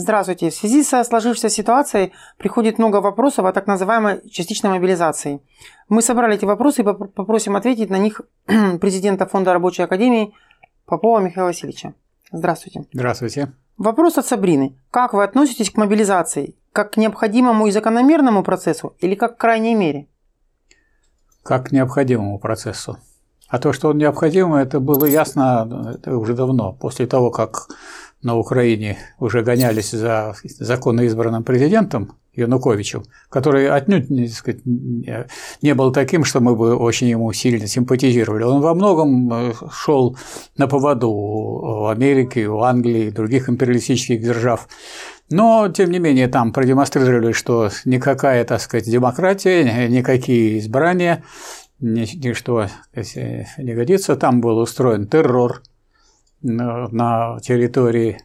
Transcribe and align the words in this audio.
Здравствуйте. 0.00 0.50
В 0.50 0.54
связи 0.54 0.84
со 0.84 1.02
сложившейся 1.02 1.48
ситуацией 1.48 2.12
приходит 2.36 2.78
много 2.78 3.00
вопросов 3.00 3.46
о 3.46 3.52
так 3.52 3.66
называемой 3.66 4.20
частичной 4.30 4.70
мобилизации. 4.70 5.40
Мы 5.88 6.02
собрали 6.02 6.36
эти 6.36 6.44
вопросы 6.44 6.82
и 6.82 6.84
попросим 6.84 7.56
ответить 7.56 7.90
на 7.90 7.98
них 7.98 8.20
президента 8.80 9.26
Фонда 9.26 9.52
рабочей 9.52 9.82
академии 9.82 10.34
Попова 10.86 11.18
Михаила 11.18 11.48
Васильевича. 11.48 11.94
Здравствуйте. 12.30 12.84
Здравствуйте. 12.92 13.52
Вопрос 13.76 14.18
от 14.18 14.26
Сабрины. 14.26 14.78
Как 14.92 15.14
вы 15.14 15.24
относитесь 15.24 15.70
к 15.70 15.76
мобилизации? 15.76 16.54
Как 16.72 16.92
к 16.92 16.96
необходимому 16.96 17.66
и 17.66 17.72
закономерному 17.72 18.44
процессу 18.44 18.94
или 19.00 19.16
как 19.16 19.36
к 19.36 19.40
крайней 19.40 19.74
мере? 19.74 20.06
Как 21.42 21.70
к 21.70 21.72
необходимому 21.72 22.38
процессу. 22.38 22.98
А 23.48 23.58
то, 23.58 23.72
что 23.72 23.88
он 23.88 23.98
необходим, 23.98 24.54
это 24.54 24.78
было 24.78 25.06
ясно 25.06 25.94
это 25.94 26.16
уже 26.16 26.34
давно, 26.34 26.74
после 26.74 27.06
того, 27.06 27.30
как 27.30 27.68
на 28.22 28.36
Украине 28.36 28.98
уже 29.18 29.42
гонялись 29.42 29.90
за 29.90 30.34
законно 30.42 31.02
избранным 31.02 31.44
президентом 31.44 32.12
Януковичем, 32.38 33.04
который 33.30 33.68
отнюдь 33.68 34.10
не, 34.10 34.28
сказать, 34.28 34.60
не 34.64 35.74
был 35.74 35.92
таким, 35.92 36.24
что 36.24 36.40
мы 36.40 36.54
бы 36.54 36.76
очень 36.76 37.08
ему 37.08 37.32
сильно 37.32 37.66
симпатизировали. 37.66 38.44
Он 38.44 38.60
во 38.60 38.74
многом 38.74 39.32
э, 39.32 39.52
шел 39.72 40.16
на 40.56 40.68
поводу 40.68 41.10
у 41.10 41.86
Америки, 41.86 42.46
у 42.46 42.60
Англии 42.60 43.10
других 43.10 43.48
империалистических 43.48 44.20
держав. 44.20 44.68
Но, 45.30 45.68
тем 45.68 45.90
не 45.90 45.98
менее, 45.98 46.28
там 46.28 46.52
продемонстрировали, 46.52 47.32
что 47.32 47.70
никакая, 47.84 48.44
так 48.44 48.60
сказать, 48.60 48.90
демократия, 48.90 49.88
никакие 49.88 50.58
избрания, 50.58 51.24
ничто 51.80 52.68
не 52.94 53.74
годится. 53.74 54.16
Там 54.16 54.40
был 54.40 54.58
устроен 54.58 55.06
террор 55.06 55.62
на 56.42 57.38
территории 57.40 58.18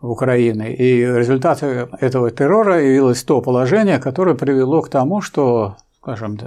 Украины. 0.00 0.74
И 0.74 1.00
результатом 1.04 1.94
этого 2.00 2.30
террора 2.30 2.82
явилось 2.82 3.22
то 3.24 3.40
положение, 3.40 3.98
которое 3.98 4.34
привело 4.34 4.82
к 4.82 4.90
тому, 4.90 5.20
что, 5.20 5.76
скажем, 6.00 6.38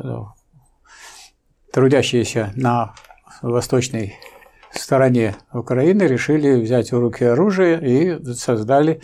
трудящиеся 1.71 2.51
на 2.55 2.93
восточной 3.41 4.15
стороне 4.71 5.35
Украины 5.51 6.03
решили 6.03 6.61
взять 6.61 6.91
в 6.91 6.99
руки 6.99 7.23
оружие 7.23 7.79
и 7.81 8.33
создали 8.33 9.01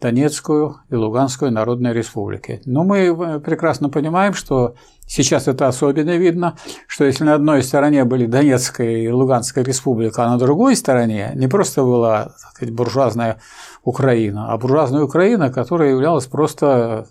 Донецкую 0.00 0.76
и 0.90 0.94
Луганскую 0.94 1.50
народные 1.50 1.92
республики. 1.92 2.62
Но 2.64 2.84
мы 2.84 3.40
прекрасно 3.40 3.88
понимаем, 3.88 4.32
что 4.32 4.74
сейчас 5.06 5.48
это 5.48 5.66
особенно 5.66 6.16
видно, 6.16 6.56
что 6.86 7.04
если 7.04 7.24
на 7.24 7.34
одной 7.34 7.64
стороне 7.64 8.04
были 8.04 8.26
Донецкая 8.26 8.98
и 8.98 9.08
Луганская 9.08 9.64
республика, 9.64 10.24
а 10.24 10.30
на 10.30 10.38
другой 10.38 10.76
стороне 10.76 11.32
не 11.34 11.48
просто 11.48 11.82
была 11.82 12.24
так 12.26 12.50
сказать, 12.52 12.74
буржуазная 12.74 13.40
Украина, 13.82 14.52
а 14.52 14.56
буржуазная 14.56 15.02
Украина, 15.02 15.50
которая 15.50 15.90
являлась 15.90 16.26
просто 16.26 17.08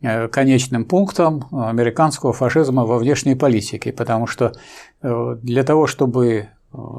э, 0.00 0.26
конечным 0.26 0.84
пунктом 0.84 1.46
американского 1.52 2.32
фашизма 2.32 2.84
во 2.84 2.98
внешней 2.98 3.36
политике, 3.36 3.92
потому 3.92 4.26
что 4.26 4.52
э, 5.00 5.36
для 5.42 5.62
того, 5.62 5.86
чтобы 5.86 6.26
э, 6.26 6.46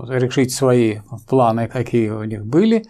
решить 0.08 0.53
свои 0.53 1.00
планы, 1.28 1.67
какие 1.67 2.11
у 2.11 2.23
них 2.23 2.45
были, 2.45 2.86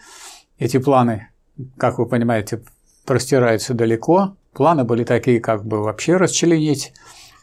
эти 0.59 0.77
планы 0.77 1.29
как 1.77 1.99
вы 1.99 2.05
понимаете, 2.05 2.61
простирается 3.05 3.73
далеко. 3.73 4.35
Планы 4.53 4.83
были 4.83 5.03
такие, 5.03 5.39
как 5.39 5.65
бы 5.65 5.81
вообще 5.81 6.17
расчленить 6.17 6.93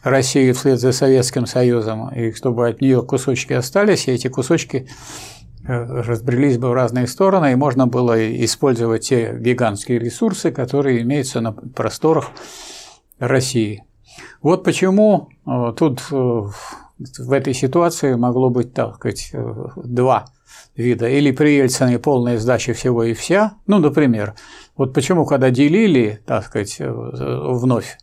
Россию 0.03 0.53
вслед 0.53 0.79
за 0.79 0.91
Советским 0.91 1.47
Союзом, 1.47 2.13
и 2.13 2.31
чтобы 2.31 2.67
от 2.67 2.81
нее 2.81 3.01
кусочки 3.01 3.53
остались, 3.53 4.07
и 4.07 4.11
эти 4.11 4.27
кусочки 4.27 4.87
э, 5.67 5.73
разбрелись 5.73 6.59
бы 6.59 6.69
в 6.69 6.73
разные 6.73 7.07
стороны, 7.07 7.53
и 7.53 7.55
можно 7.55 7.87
было 7.87 8.15
использовать 8.43 9.07
те 9.07 9.35
гигантские 9.39 9.97
ресурсы, 9.97 10.51
которые 10.51 11.01
имеются 11.01 11.41
на 11.41 11.53
просторах 11.53 12.29
России. 13.17 13.83
Вот 14.43 14.63
почему 14.63 15.29
э, 15.47 15.73
тут 15.75 16.01
э, 16.11 16.15
в 16.15 17.31
этой 17.31 17.55
ситуации 17.55 18.13
могло 18.13 18.51
быть, 18.51 18.73
так 18.73 18.95
сказать, 18.95 19.31
два 19.75 20.27
вида, 20.75 21.07
или 21.07 21.31
при 21.31 21.57
Ельцине 21.57 21.99
полная 21.99 22.37
сдача 22.37 22.73
всего 22.73 23.03
и 23.03 23.13
вся, 23.13 23.53
ну, 23.67 23.79
например, 23.79 24.35
вот 24.75 24.93
почему, 24.93 25.25
когда 25.25 25.49
делили, 25.49 26.21
так 26.25 26.45
сказать, 26.45 26.77
э, 26.79 26.89
вновь 26.89 27.97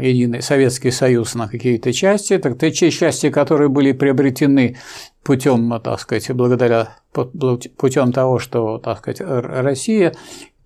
единый 0.00 0.42
Советский 0.42 0.90
Союз 0.90 1.34
на 1.34 1.48
какие-то 1.48 1.92
части, 1.92 2.38
так 2.38 2.58
те 2.58 2.72
части, 2.72 3.30
которые 3.30 3.68
были 3.68 3.92
приобретены 3.92 4.76
путем, 5.22 5.80
так 5.82 6.00
сказать, 6.00 6.30
благодаря 6.32 6.96
путем 7.12 8.12
того, 8.12 8.38
что, 8.38 8.78
так 8.78 8.98
сказать, 8.98 9.20
Россия 9.20 10.14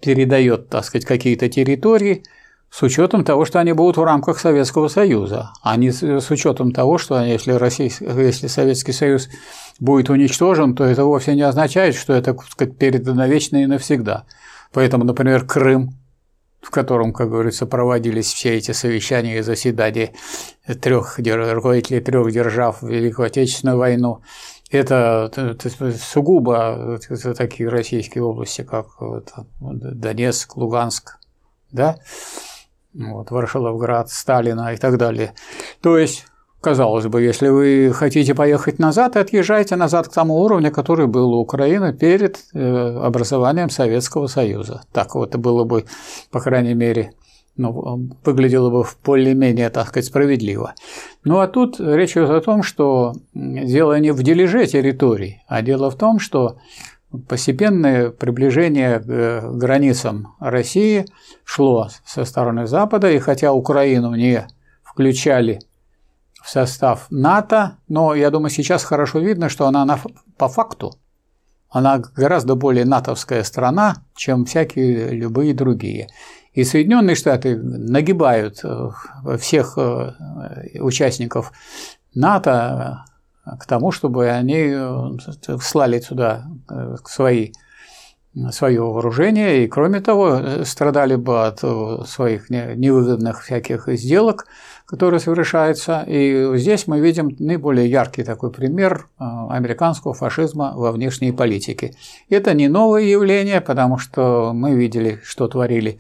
передает, 0.00 0.69
так 0.69 0.84
сказать, 0.84 1.05
какие-то 1.05 1.49
территории, 1.49 2.22
с 2.70 2.82
учетом 2.82 3.25
того, 3.25 3.44
что 3.44 3.58
они 3.58 3.72
будут 3.72 3.97
в 3.97 4.04
рамках 4.04 4.38
Советского 4.38 4.88
Союза, 4.88 5.53
а 5.62 5.76
не 5.76 5.91
с 5.91 6.31
учетом 6.31 6.72
того, 6.72 6.98
что 6.98 7.20
если, 7.20 7.53
Россия, 7.53 7.91
если 8.00 8.47
Советский 8.47 8.92
Союз 8.92 9.28
будет 9.81 10.08
уничтожен, 10.08 10.76
то 10.76 10.84
это 10.84 11.04
вовсе 11.04 11.34
не 11.34 11.42
означает, 11.42 11.97
что 11.97 12.12
это 12.12 12.36
сказать, 12.48 12.78
передано 12.78 13.26
вечно 13.26 13.62
и 13.62 13.66
навсегда. 13.66 14.25
Поэтому, 14.72 15.04
например, 15.04 15.44
Крым, 15.47 15.97
в 16.62 16.70
котором, 16.70 17.12
как 17.12 17.30
говорится, 17.30 17.66
проводились 17.66 18.32
все 18.32 18.56
эти 18.56 18.70
совещания 18.70 19.38
и 19.38 19.42
заседания 19.42 20.12
трех 20.80 21.19
руководителей 21.19 22.00
трех 22.00 22.30
держав 22.30 22.82
в 22.82 22.88
Великую 22.88 23.26
Отечественную 23.26 23.78
войну, 23.78 24.20
это, 24.70 25.59
сугубо 25.98 27.00
такие 27.36 27.69
российские 27.69 28.22
области, 28.22 28.62
как 28.62 28.86
Донецк, 29.59 30.56
Луганск, 30.56 31.19
да, 31.72 31.98
вот, 32.95 33.31
Варшаловград, 33.31 34.11
Сталина 34.11 34.73
и 34.73 34.77
так 34.77 34.99
далее. 34.99 35.34
То 35.81 35.99
есть, 35.99 36.27
казалось 36.61 37.06
бы, 37.06 37.23
если 37.23 37.49
вы 37.49 37.93
хотите 37.95 38.34
поехать 38.34 38.78
назад, 38.78 39.17
отъезжайте 39.17 39.77
назад 39.77 40.09
к 40.09 40.12
тому 40.12 40.41
уровню, 40.41 40.71
который 40.71 41.06
был 41.06 41.34
у 41.34 41.41
Украины 41.41 41.93
перед 41.93 42.41
э, 42.53 42.99
образованием 42.99 43.71
Советского 43.71 44.27
Союза. 44.27 44.83
Так 44.93 45.15
вот, 45.15 45.31
это 45.31 45.39
было 45.39 45.65
бы, 45.65 45.84
по 46.31 46.41
крайней 46.41 46.75
мере, 46.75 47.12
ну, 47.56 48.11
выглядело 48.25 48.71
бы 48.71 48.84
более-менее, 49.05 49.71
так 49.71 49.89
сказать, 49.89 50.07
справедливо. 50.07 50.75
Ну 51.25 51.41
а 51.41 51.47
тут 51.47 51.78
речь 51.78 52.12
идет 52.12 52.31
о 52.31 52.41
том, 52.41 52.62
что 52.62 53.12
дело 53.34 53.99
не 53.99 54.12
в 54.12 54.22
дележе 54.22 54.67
территорий, 54.67 55.43
а 55.47 55.61
дело 55.61 55.91
в 55.91 55.97
том, 55.97 56.19
что 56.19 56.57
постепенное 57.28 58.10
приближение 58.10 59.00
к 59.00 59.09
э, 59.09 59.50
границам 59.53 60.34
России 60.41 61.06
шло 61.44 61.88
со 62.04 62.25
стороны 62.25 62.66
Запада, 62.66 63.10
и 63.10 63.19
хотя 63.19 63.53
Украину 63.53 64.15
не 64.15 64.47
включали 64.82 65.60
в 66.43 66.48
состав 66.48 67.06
НАТО, 67.10 67.78
но 67.88 68.15
я 68.15 68.31
думаю, 68.31 68.50
сейчас 68.50 68.84
хорошо 68.84 69.19
видно, 69.19 69.48
что 69.48 69.66
она 69.66 69.98
по 70.38 70.48
факту 70.48 70.94
она 71.71 71.98
гораздо 71.98 72.56
более 72.56 72.84
натовская 72.84 73.44
страна, 73.44 74.03
чем 74.16 74.44
всякие 74.44 75.10
любые 75.10 75.54
другие. 75.54 76.09
И 76.53 76.65
Соединенные 76.65 77.15
Штаты 77.15 77.56
нагибают 77.56 78.60
э, 78.65 78.91
всех 79.38 79.78
э, 79.78 80.12
участников 80.81 81.53
НАТО 82.12 83.04
к 83.45 83.67
тому, 83.67 83.91
чтобы 83.91 84.28
они 84.28 84.69
э, 84.71 85.59
слали 85.61 86.01
сюда 86.01 86.47
э, 86.69 86.97
свои 87.05 87.53
свое 88.53 88.81
вооружение 88.81 89.65
и, 89.65 89.67
кроме 89.67 90.01
того, 90.01 90.34
э, 90.34 90.65
страдали 90.65 91.17
бы 91.17 91.47
от 91.47 91.61
своих 92.09 92.49
невыгодных 92.49 93.43
всяких 93.43 93.89
сделок, 93.89 94.47
которые 94.87 95.19
совершаются. 95.19 96.05
И 96.06 96.53
здесь 96.55 96.87
мы 96.87 97.01
видим 97.01 97.34
наиболее 97.41 97.91
яркий 97.91 98.23
такой 98.23 98.53
пример 98.53 99.09
американского 99.19 100.15
фашизма 100.15 100.75
во 100.77 100.93
внешней 100.93 101.33
политике. 101.33 101.95
Это 102.28 102.55
не 102.55 102.69
новое 102.69 103.03
явление, 103.03 103.61
потому 103.61 103.99
что 103.99 104.53
мы 104.55 104.75
видели, 104.75 105.21
что 105.25 105.48
творили 105.48 105.98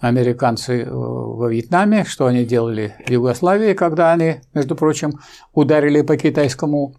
американцы 0.00 0.82
э, 0.82 0.90
во 0.90 1.48
Вьетнаме, 1.48 2.04
что 2.04 2.26
они 2.26 2.44
делали 2.44 2.94
в 3.06 3.10
Югославии, 3.10 3.74
когда 3.74 4.12
они, 4.12 4.40
между 4.54 4.76
прочим, 4.76 5.18
ударили 5.52 6.02
по 6.02 6.16
китайскому 6.16 6.94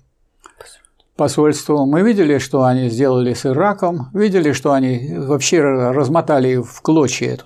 посольству. 1.16 1.86
Мы 1.86 2.02
видели, 2.02 2.38
что 2.38 2.64
они 2.64 2.90
сделали 2.90 3.34
с 3.34 3.46
Ираком, 3.46 4.10
видели, 4.14 4.54
что 4.54 4.72
они 4.72 5.16
вообще 5.18 5.62
размотали 5.62 6.58
в 6.58 6.82
клочья 6.82 7.34
эту 7.34 7.46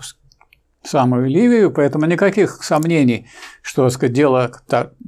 самую 0.83 1.27
Ливию, 1.27 1.71
поэтому 1.71 2.05
никаких 2.05 2.61
сомнений, 2.63 3.27
что 3.61 3.89
сказать, 3.89 4.13
дело 4.13 4.51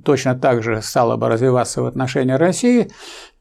точно 0.04 0.36
так 0.36 0.64
же 0.64 0.82
стало 0.82 1.18
бы 1.18 1.28
развиваться 1.28 1.82
в 1.82 1.86
отношении 1.86 2.34
России, 2.34 2.90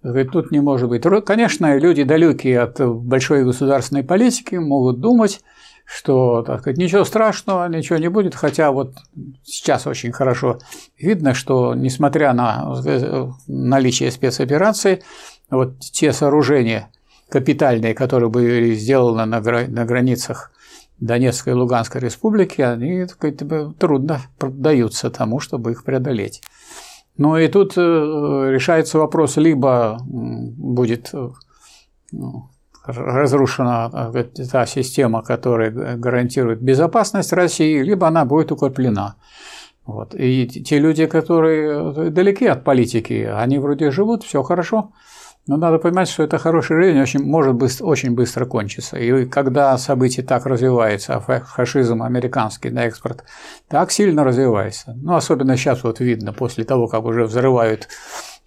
тут 0.03 0.51
не 0.51 0.61
может 0.61 0.89
быть. 0.89 1.05
Конечно, 1.25 1.77
люди 1.79 2.03
далекие 2.03 2.61
от 2.61 2.81
большой 2.81 3.45
государственной 3.45 4.03
политики 4.03 4.57
могут 4.57 5.01
думать, 5.01 5.41
что, 5.85 6.43
так 6.43 6.61
сказать, 6.61 6.79
ничего 6.79 7.05
страшного, 7.05 7.69
ничего 7.69 7.99
не 7.99 8.09
будет, 8.09 8.35
хотя 8.35 8.73
вот 8.73 8.95
сейчас 9.45 9.87
очень 9.87 10.13
хорошо 10.13 10.59
видно, 10.99 11.35
что 11.35 11.75
несмотря 11.75 12.33
на 12.33 12.75
наличие 13.47 14.11
спецопераций, 14.11 15.03
вот 15.51 15.79
те 15.81 16.13
сооружения 16.13 16.91
капитальные, 17.29 17.95
которые 17.95 18.31
были 18.31 18.75
сделаны 18.75 19.27
на, 19.27 19.41
границах 19.85 20.53
Донецкой 21.01 21.53
и 21.53 21.57
Луганской 21.57 22.01
республики, 22.01 22.63
они 22.63 23.07
сказать, 23.07 23.43
трудно 23.79 24.21
поддаются 24.39 25.11
тому, 25.11 25.41
чтобы 25.41 25.73
их 25.73 25.85
преодолеть. 25.85 26.41
Ну 27.17 27.37
и 27.37 27.47
тут 27.49 27.77
решается 27.77 28.99
вопрос, 28.99 29.37
либо 29.37 29.99
будет 30.03 31.13
ну, 32.11 32.49
разрушена 32.87 34.13
та 34.53 34.67
система, 34.67 35.23
которая 35.23 35.97
гарантирует 35.97 36.61
безопасность 36.61 37.33
России, 37.33 37.83
либо 37.83 38.07
она 38.07 38.25
будет 38.25 38.53
укреплена. 38.53 39.17
Вот. 39.87 40.15
И 40.15 40.47
те 40.47 40.79
люди, 40.79 41.07
которые 41.07 42.11
далеки 42.11 42.47
от 42.47 42.65
политики, 42.65 43.29
они 43.31 43.59
вроде 43.59 43.91
живут, 43.91 44.23
все 44.23 44.43
хорошо, 44.43 44.93
но 45.47 45.59
надо 45.59 45.79
понимать, 45.79 46.09
что 46.09 46.23
это 46.23 46.39
хорошая 46.39 46.81
жизнь 46.81 46.99
очень, 46.99 47.23
может 47.23 47.55
быстро, 47.55 47.85
очень 47.85 48.15
быстро 48.15 48.47
кончиться. 48.47 48.97
И 48.97 49.27
когда 49.27 49.77
события 49.77 50.23
так 50.23 50.47
развиваются, 50.47 51.17
а 51.17 51.21
фашизм 51.21 52.03
американский 52.03 52.71
на 52.71 52.87
экспорт 52.87 53.25
так 53.69 53.91
сильно 53.91 54.25
развивается, 54.25 54.95
ну, 54.97 55.15
особенно 55.15 55.57
сейчас 55.59 55.85
вот 55.85 56.01
видно, 56.01 56.33
после 56.33 56.65
того, 56.65 56.87
как 56.87 57.05
уже 57.05 57.25
взрывают 57.25 57.89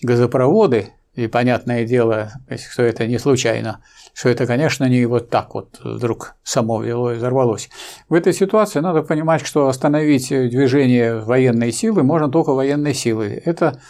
газопроводы, 0.02 0.90
и 1.18 1.26
понятное 1.26 1.84
дело, 1.84 2.32
что 2.72 2.84
это 2.84 3.08
не 3.08 3.18
случайно, 3.18 3.82
что 4.14 4.30
это, 4.30 4.46
конечно, 4.46 4.86
не 4.86 5.04
вот 5.08 5.32
так 5.32 5.56
вот 5.56 5.80
вдруг 5.84 6.36
само 6.44 6.80
вело 6.82 7.12
и 7.12 7.16
взорвалось. 7.16 7.70
В 8.08 8.14
этой 8.14 8.34
ситуации 8.34 8.82
надо 8.82 9.02
понимать, 9.02 9.44
что 9.44 9.68
остановить 9.68 10.30
движение 10.30 11.20
военной 11.20 11.72
силы 11.72 12.04
можно 12.04 12.30
только 12.30 12.52
военной 12.54 12.94
силой. 12.94 13.34
Это, 13.34 13.82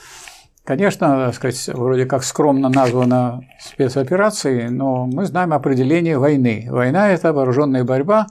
конечно, 0.64 1.34
сказать, 1.34 1.68
вроде 1.68 2.06
как 2.06 2.24
скромно 2.24 2.70
названо 2.70 3.42
спецоперацией, 3.60 4.70
но 4.70 5.06
мы 5.06 5.26
знаем 5.26 5.52
определение 5.52 6.18
войны. 6.18 6.68
Война– 6.70 7.10
это 7.12 7.34
вооруженная 7.34 7.84
борьба 7.84 8.28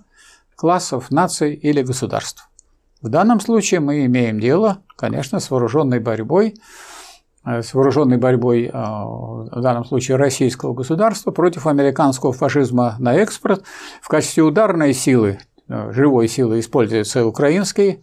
классов, 0.54 1.10
наций 1.10 1.52
или 1.52 1.82
государств. 1.82 2.48
В 3.02 3.10
данном 3.10 3.40
случае 3.40 3.80
мы 3.80 4.06
имеем 4.06 4.40
дело, 4.40 4.78
конечно, 4.96 5.38
с 5.38 5.50
вооруженной 5.50 6.00
борьбой 6.00 6.54
с 7.46 7.74
вооруженной 7.74 8.16
борьбой, 8.16 8.64
э, 8.64 8.70
в 8.72 9.60
данном 9.60 9.84
случае 9.84 10.16
российского 10.16 10.74
государства, 10.74 11.30
против 11.30 11.66
американского 11.66 12.32
фашизма 12.32 12.96
на 12.98 13.14
экспорт. 13.14 13.62
В 14.02 14.08
качестве 14.08 14.42
ударной 14.42 14.92
силы, 14.92 15.38
э, 15.68 15.92
живой 15.92 16.26
силы 16.26 16.58
используются 16.58 17.24
украинские 17.24 18.00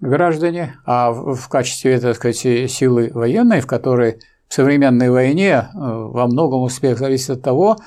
граждане, 0.00 0.76
а 0.86 1.10
в 1.12 1.48
качестве, 1.48 1.98
так 1.98 2.16
сказать, 2.16 2.36
силы 2.36 3.10
военной, 3.12 3.60
в 3.60 3.66
которой 3.66 4.20
в 4.48 4.54
современной 4.54 5.10
войне 5.10 5.68
во 5.74 6.26
многом 6.26 6.62
успех 6.62 6.98
зависит 6.98 7.30
от 7.30 7.42
того, 7.42 7.78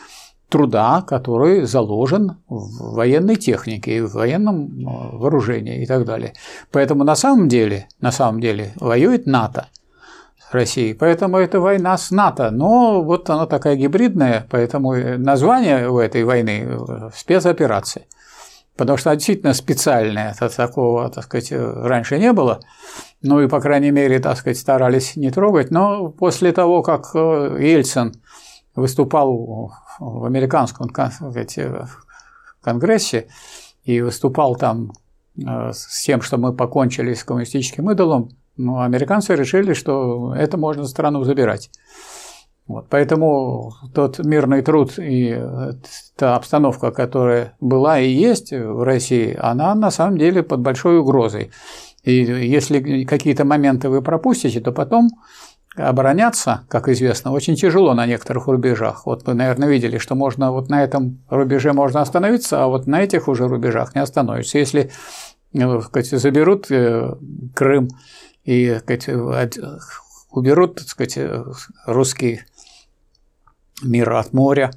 труда, 0.49 1.03
который 1.05 1.63
заложен 1.63 2.37
в 2.47 2.95
военной 2.95 3.35
технике, 3.35 4.03
в 4.03 4.13
военном 4.13 4.71
вооружении 5.19 5.83
и 5.83 5.85
так 5.85 6.05
далее. 6.05 6.33
Поэтому 6.71 7.03
на 7.03 7.15
самом 7.15 7.49
деле, 7.49 7.87
на 7.99 8.11
самом 8.11 8.41
деле 8.41 8.73
воюет 8.79 9.25
НАТО– 9.25 9.67
России. 10.55 10.93
Поэтому 10.93 11.37
это 11.37 11.59
война 11.59 11.97
с 11.97 12.11
НАТО. 12.11 12.49
Но 12.51 13.03
вот 13.03 13.29
она 13.29 13.45
такая 13.45 13.75
гибридная, 13.75 14.47
поэтому 14.49 14.93
название 15.17 15.89
у 15.89 15.99
этой 15.99 16.23
войны– 16.23 16.67
спецоперация. 17.15 18.05
Потому 18.75 18.97
что 18.97 19.15
действительно 19.15 19.53
специальная, 19.53 20.33
такого, 20.33 21.09
так 21.09 21.23
сказать, 21.23 21.51
раньше 21.51 22.19
не 22.19 22.33
было. 22.33 22.59
Ну 23.21 23.39
и, 23.41 23.47
по 23.47 23.61
крайней 23.61 23.91
мере, 23.91 24.19
так 24.19 24.37
сказать, 24.37 24.57
старались 24.57 25.15
не 25.15 25.31
трогать. 25.31 25.71
Но 25.71 26.09
после 26.09 26.51
того, 26.51 26.81
как 26.81 27.11
э, 27.15 27.57
Ельцин 27.61 28.13
выступал 28.75 29.71
в 29.99 30.25
американском 30.25 30.89
конгрессе 32.61 33.27
и 33.85 34.01
выступал 34.01 34.57
там 34.57 34.91
э, 35.37 35.71
с 35.71 36.03
тем, 36.03 36.21
что 36.21 36.37
мы 36.37 36.53
покончили 36.53 37.13
с 37.13 37.23
коммунистическим 37.23 37.89
идолом, 37.91 38.29
но 38.57 38.81
американцы 38.81 39.35
решили, 39.35 39.73
что 39.73 40.33
это 40.35 40.57
можно 40.57 40.85
страну 40.85 41.23
забирать. 41.23 41.69
Вот, 42.67 42.87
поэтому 42.89 43.73
тот 43.93 44.17
мирный 44.19 44.63
труд 44.63 44.97
и 44.97 45.39
та 46.17 46.35
обстановка, 46.35 46.91
которая 46.91 47.53
была 47.59 47.99
и 47.99 48.09
есть 48.09 48.51
в 48.51 48.83
России, 48.83 49.37
она 49.39 49.75
на 49.75 49.91
самом 49.91 50.17
деле 50.17 50.41
под 50.41 50.61
большой 50.61 50.97
угрозой. 50.97 51.51
И 52.03 52.15
если 52.15 53.03
какие-то 53.03 53.45
моменты 53.45 53.89
вы 53.89 54.01
пропустите, 54.01 54.61
то 54.61 54.71
потом 54.71 55.09
обороняться, 55.75 56.61
как 56.69 56.87
известно, 56.87 57.31
очень 57.31 57.55
тяжело 57.55 57.93
на 57.93 58.07
некоторых 58.07 58.47
рубежах. 58.47 59.05
Вот 59.05 59.27
вы, 59.27 59.33
наверное, 59.33 59.67
видели, 59.67 59.97
что 59.97 60.15
можно 60.15 60.51
вот 60.51 60.69
на 60.69 60.83
этом 60.83 61.19
рубеже 61.29 61.73
можно 61.73 62.01
остановиться, 62.01 62.63
а 62.63 62.67
вот 62.67 62.87
на 62.87 63.01
этих 63.01 63.27
уже 63.27 63.47
рубежах 63.47 63.93
не 63.93 64.01
остановишься. 64.01 64.57
Если 64.57 64.89
ну, 65.53 65.81
сказать, 65.81 66.09
заберут 66.09 66.69
э, 66.71 67.15
Крым 67.53 67.89
и 68.45 68.77
сказать, 68.79 69.09
уберут 70.31 70.75
так 70.75 70.87
сказать, 70.87 71.19
русский 71.85 72.41
мир 73.83 74.13
от 74.13 74.33
моря. 74.33 74.71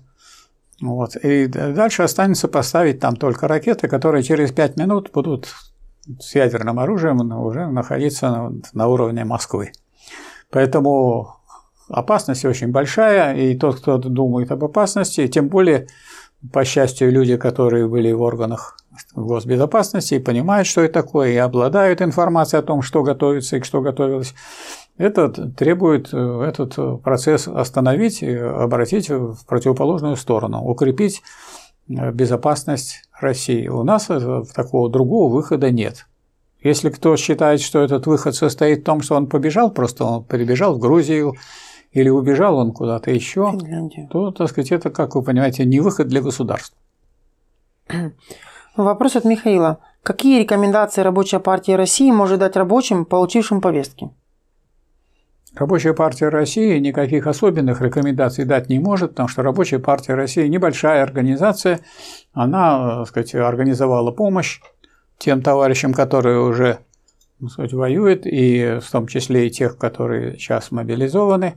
Вот. 0.80 1.16
И 1.16 1.46
дальше 1.46 2.02
останется 2.02 2.48
поставить 2.48 3.00
там 3.00 3.16
только 3.16 3.48
ракеты, 3.48 3.88
которые 3.88 4.22
через 4.22 4.52
5 4.52 4.76
минут 4.76 5.10
будут 5.12 5.48
с 6.20 6.34
ядерным 6.34 6.78
оружием 6.78 7.20
уже 7.42 7.66
находиться 7.66 8.30
на, 8.30 8.52
на 8.72 8.88
уровне 8.88 9.24
Москвы. 9.24 9.72
Поэтому 10.50 11.36
опасность 11.88 12.44
очень 12.44 12.68
большая, 12.68 13.36
и 13.36 13.56
тот, 13.56 13.80
кто 13.80 13.98
думает 13.98 14.50
об 14.50 14.64
опасности, 14.64 15.26
тем 15.26 15.48
более, 15.48 15.88
по 16.52 16.64
счастью, 16.64 17.10
люди, 17.12 17.36
которые 17.36 17.88
были 17.88 18.12
в 18.12 18.22
органах 18.22 18.76
госбезопасности 19.14 20.14
и 20.14 20.18
понимают, 20.18 20.66
что 20.66 20.82
это 20.82 21.02
такое, 21.02 21.30
и 21.30 21.36
обладают 21.36 22.02
информацией 22.02 22.60
о 22.60 22.64
том, 22.64 22.82
что 22.82 23.02
готовится 23.02 23.56
и 23.56 23.62
что 23.62 23.80
готовилось. 23.80 24.34
Это 24.96 25.28
требует 25.28 26.08
э, 26.12 26.42
этот 26.48 27.02
процесс 27.02 27.48
остановить 27.48 28.22
и 28.22 28.34
обратить 28.34 29.08
в 29.10 29.44
противоположную 29.46 30.16
сторону, 30.16 30.62
укрепить 30.64 31.22
э, 31.88 32.10
безопасность 32.12 33.08
России. 33.20 33.68
У 33.68 33.82
нас 33.84 34.08
такого 34.54 34.90
другого 34.90 35.32
выхода 35.32 35.70
нет. 35.70 36.06
Если 36.62 36.90
кто 36.90 37.16
считает, 37.16 37.60
что 37.60 37.80
этот 37.80 38.06
выход 38.06 38.34
состоит 38.34 38.80
в 38.80 38.84
том, 38.84 39.02
что 39.02 39.14
он 39.14 39.28
побежал, 39.28 39.70
просто 39.70 40.04
он 40.04 40.24
перебежал 40.24 40.74
в 40.74 40.78
Грузию 40.78 41.34
или 41.92 42.08
убежал 42.08 42.58
он 42.58 42.72
куда-то 42.72 43.10
еще, 43.10 43.56
то, 44.10 44.32
так 44.32 44.48
сказать, 44.48 44.72
это, 44.72 44.90
как 44.90 45.14
вы 45.14 45.22
понимаете, 45.22 45.64
не 45.64 45.80
выход 45.80 46.08
для 46.08 46.20
государства. 46.20 46.76
Вопрос 48.78 49.16
от 49.16 49.24
Михаила. 49.24 49.80
Какие 50.04 50.40
рекомендации 50.40 51.02
Рабочая 51.02 51.40
партия 51.40 51.74
России 51.74 52.12
может 52.12 52.38
дать 52.38 52.54
рабочим, 52.54 53.04
получившим 53.04 53.60
повестки? 53.60 54.10
Рабочая 55.56 55.94
партия 55.94 56.28
России 56.28 56.78
никаких 56.78 57.26
особенных 57.26 57.80
рекомендаций 57.80 58.44
дать 58.44 58.68
не 58.68 58.78
может, 58.78 59.10
потому 59.10 59.28
что 59.28 59.42
Рабочая 59.42 59.80
партия 59.80 60.14
России 60.14 60.46
небольшая 60.46 61.02
организация, 61.02 61.80
она, 62.32 62.98
так 62.98 63.08
сказать, 63.08 63.34
организовала 63.34 64.12
помощь 64.12 64.60
тем 65.18 65.42
товарищам, 65.42 65.92
которые 65.92 66.40
уже 66.40 66.78
так 67.40 67.50
сказать, 67.50 67.72
воюют, 67.72 68.26
и 68.26 68.78
в 68.80 68.88
том 68.92 69.08
числе 69.08 69.48
и 69.48 69.50
тех, 69.50 69.76
которые 69.76 70.38
сейчас 70.38 70.70
мобилизованы. 70.70 71.54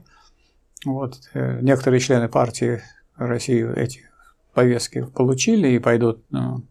Вот. 0.84 1.20
Э, 1.34 1.60
некоторые 1.60 2.00
члены 2.00 2.28
партии 2.28 2.82
России 3.16 3.64
эти 3.76 4.00
повестки 4.54 5.06
получили 5.14 5.68
и 5.68 5.78
пойдут 5.78 6.24
ну, 6.30 6.62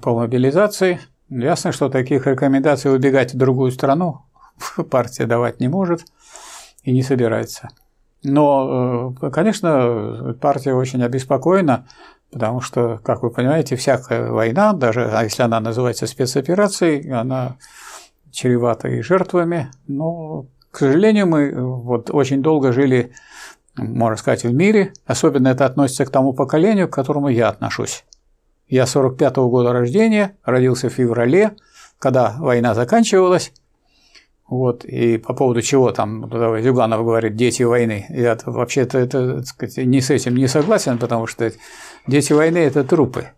по 0.00 0.14
мобилизации. 0.14 1.00
Ясно, 1.28 1.72
что 1.72 1.88
таких 1.88 2.26
рекомендаций 2.26 2.94
убегать 2.94 3.34
в 3.34 3.36
другую 3.36 3.70
страну 3.70 4.22
партия 4.90 5.26
давать 5.26 5.60
не 5.60 5.68
может 5.68 6.04
и 6.82 6.92
не 6.92 7.02
собирается. 7.02 7.70
Но, 8.22 9.14
э, 9.22 9.30
конечно, 9.30 10.34
партия 10.40 10.74
очень 10.74 11.02
обеспокоена, 11.02 11.86
потому 12.32 12.60
что, 12.60 12.98
как 13.04 13.22
вы 13.22 13.30
понимаете, 13.30 13.76
всякая 13.76 14.30
война, 14.30 14.72
даже 14.72 15.00
если 15.22 15.42
она 15.42 15.60
называется 15.60 16.06
спецоперацией, 16.06 17.10
она 17.12 17.56
чревата 18.30 18.88
и 18.88 19.02
жертвами. 19.02 19.70
Но, 19.86 20.46
к 20.70 20.78
сожалению, 20.78 21.26
мы 21.26 21.52
вот 21.54 22.10
очень 22.10 22.42
долго 22.42 22.72
жили, 22.72 23.12
можно 23.76 24.16
сказать, 24.16 24.44
в 24.44 24.52
мире. 24.52 24.94
Особенно 25.06 25.48
это 25.48 25.66
относится 25.66 26.06
к 26.06 26.10
тому 26.10 26.32
поколению, 26.32 26.88
к 26.88 26.94
которому 26.94 27.28
я 27.28 27.48
отношусь. 27.48 28.04
Я 28.68 28.84
45-го 28.84 29.48
года 29.48 29.72
рождения, 29.72 30.36
родился 30.44 30.88
в 30.88 30.92
феврале, 30.92 31.56
когда 31.98 32.36
война 32.38 32.74
заканчивалась. 32.74 33.52
Вот, 34.46 34.84
и 34.84 35.16
по 35.16 35.32
поводу 35.32 35.62
чего 35.62 35.90
там 35.90 36.30
Зюганов 36.62 37.00
говорит 37.02 37.34
«дети 37.34 37.62
войны». 37.62 38.06
Я 38.10 38.36
вообще-то 38.44 38.98
это, 38.98 39.42
сказать, 39.44 39.78
не 39.86 40.00
с 40.00 40.10
этим 40.10 40.36
не 40.36 40.46
согласен, 40.48 40.98
потому 40.98 41.26
что 41.26 41.50
дети 42.06 42.32
войны– 42.32 42.58
это 42.58 42.84
трупы. 42.84 43.28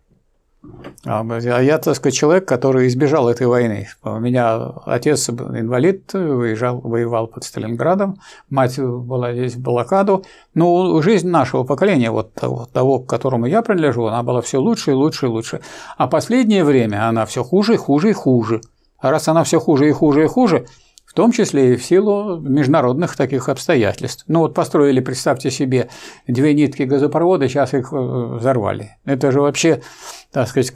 А, 1.04 1.24
а 1.28 1.62
я, 1.62 1.78
так 1.78 1.94
сказать, 1.94 2.14
человек, 2.14 2.46
который 2.46 2.88
избежал 2.88 3.28
этой 3.28 3.46
войны. 3.46 3.88
У 4.02 4.18
меня 4.18 4.72
отец 4.84 5.28
инвалид, 5.28 6.12
выезжал, 6.12 6.80
воевал 6.80 7.28
под 7.28 7.44
Сталинградом, 7.44 8.18
мать 8.50 8.78
была 8.78 9.32
здесь 9.32 9.54
в 9.54 9.62
блокаду. 9.62 10.24
Но 10.54 11.00
жизнь 11.02 11.28
нашего 11.28 11.64
поколения, 11.64 12.10
вот 12.10 12.34
того, 12.34 12.66
того, 12.72 13.00
к 13.00 13.08
которому 13.08 13.46
я 13.46 13.62
принадлежу, 13.62 14.06
она 14.06 14.22
была 14.22 14.40
все 14.40 14.58
лучше 14.58 14.90
и 14.92 14.94
лучше 14.94 15.26
и 15.26 15.28
лучше. 15.28 15.60
А 15.96 16.08
последнее 16.08 16.64
время 16.64 17.08
она 17.08 17.24
все 17.26 17.44
хуже 17.44 17.74
и 17.74 17.76
хуже 17.76 18.10
и 18.10 18.12
хуже. 18.12 18.60
А 18.98 19.10
раз 19.10 19.28
она 19.28 19.44
все 19.44 19.60
хуже 19.60 19.88
и 19.88 19.92
хуже 19.92 20.24
и 20.24 20.26
хуже, 20.26 20.66
том 21.16 21.32
числе 21.32 21.72
и 21.72 21.76
в 21.76 21.84
силу 21.84 22.38
международных 22.38 23.16
таких 23.16 23.48
обстоятельств. 23.48 24.24
Ну 24.28 24.40
вот 24.40 24.54
построили, 24.54 25.00
представьте 25.00 25.50
себе, 25.50 25.88
две 26.28 26.54
нитки 26.54 26.82
газопровода, 26.82 27.48
сейчас 27.48 27.74
их 27.74 27.92
э, 27.92 27.96
взорвали. 27.96 28.96
Это 29.04 29.32
же 29.32 29.40
вообще 29.40 29.80
так 30.30 30.48
сказать, 30.48 30.70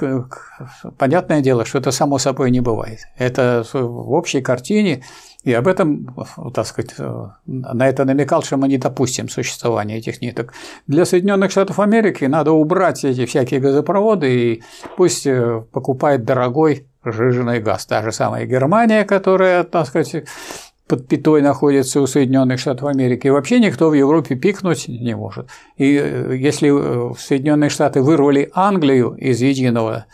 понятное 0.96 1.42
дело, 1.42 1.66
что 1.66 1.78
это 1.78 1.90
само 1.90 2.16
собой 2.16 2.50
не 2.50 2.60
бывает. 2.60 3.00
Это 3.18 3.62
в 3.70 4.12
общей 4.12 4.40
картине, 4.40 5.02
и 5.44 5.52
об 5.52 5.68
этом, 5.68 6.14
так 6.54 6.66
сказать, 6.66 6.94
на 7.46 7.88
это 7.88 8.04
намекал, 8.06 8.42
что 8.42 8.56
мы 8.56 8.68
не 8.68 8.78
допустим 8.78 9.28
существования 9.28 9.98
этих 9.98 10.22
ниток. 10.22 10.54
Для 10.86 11.04
Соединенных 11.04 11.50
Штатов 11.50 11.78
Америки 11.78 12.24
надо 12.24 12.52
убрать 12.52 13.04
эти 13.04 13.26
всякие 13.26 13.60
газопроводы 13.60 14.34
и 14.34 14.62
пусть 14.96 15.26
э, 15.26 15.62
покупает 15.72 16.24
дорогой 16.24 16.86
сжиженный 17.04 17.60
газ. 17.60 17.86
Та 17.86 18.02
же 18.02 18.12
самая 18.12 18.46
Германия, 18.46 19.04
которая, 19.04 19.64
так 19.64 19.86
сказать, 19.86 20.24
под 20.90 21.06
пятой 21.06 21.40
находится 21.40 22.00
у 22.00 22.06
Соединенных 22.06 22.58
Штатов 22.58 22.88
Америки, 22.88 23.28
и 23.28 23.30
вообще 23.30 23.60
никто 23.60 23.90
в 23.90 23.94
Европе 23.94 24.34
пикнуть 24.34 24.88
не 24.88 25.14
может. 25.14 25.46
И 25.76 25.96
э, 25.96 26.36
если 26.36 26.70
э, 26.70 27.14
Соединенные 27.16 27.70
Штаты 27.70 28.02
вырвали 28.02 28.50
Англию 28.54 29.14
из 29.14 29.40
единого 29.40 30.06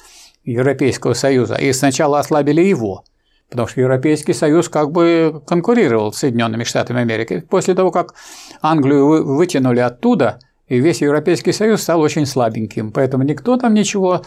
Европейского 0.45 1.15
Союза 1.15 1.55
и 1.55 1.73
сначала 1.73 2.19
ослабили 2.19 2.61
его, 2.61 3.05
потому 3.49 3.69
что 3.69 3.81
Европейский 3.81 4.35
Союз 4.35 4.69
как 4.69 4.93
бы 4.93 5.43
конкурировал 5.47 6.13
с 6.13 6.19
Соединенными 6.19 6.65
Штатами 6.65 7.01
Америки. 7.01 7.45
После 7.49 7.75
того, 7.75 7.91
как 7.91 8.15
Англию 8.61 9.25
вытянули 9.25 9.81
оттуда, 9.81 10.41
и 10.69 10.79
весь 10.79 11.01
Европейский 11.01 11.53
Союз 11.53 11.83
стал 11.83 12.01
очень 12.01 12.27
слабеньким, 12.27 12.93
поэтому 12.93 13.23
никто 13.23 13.57
там 13.57 13.73
ничего 13.73 14.23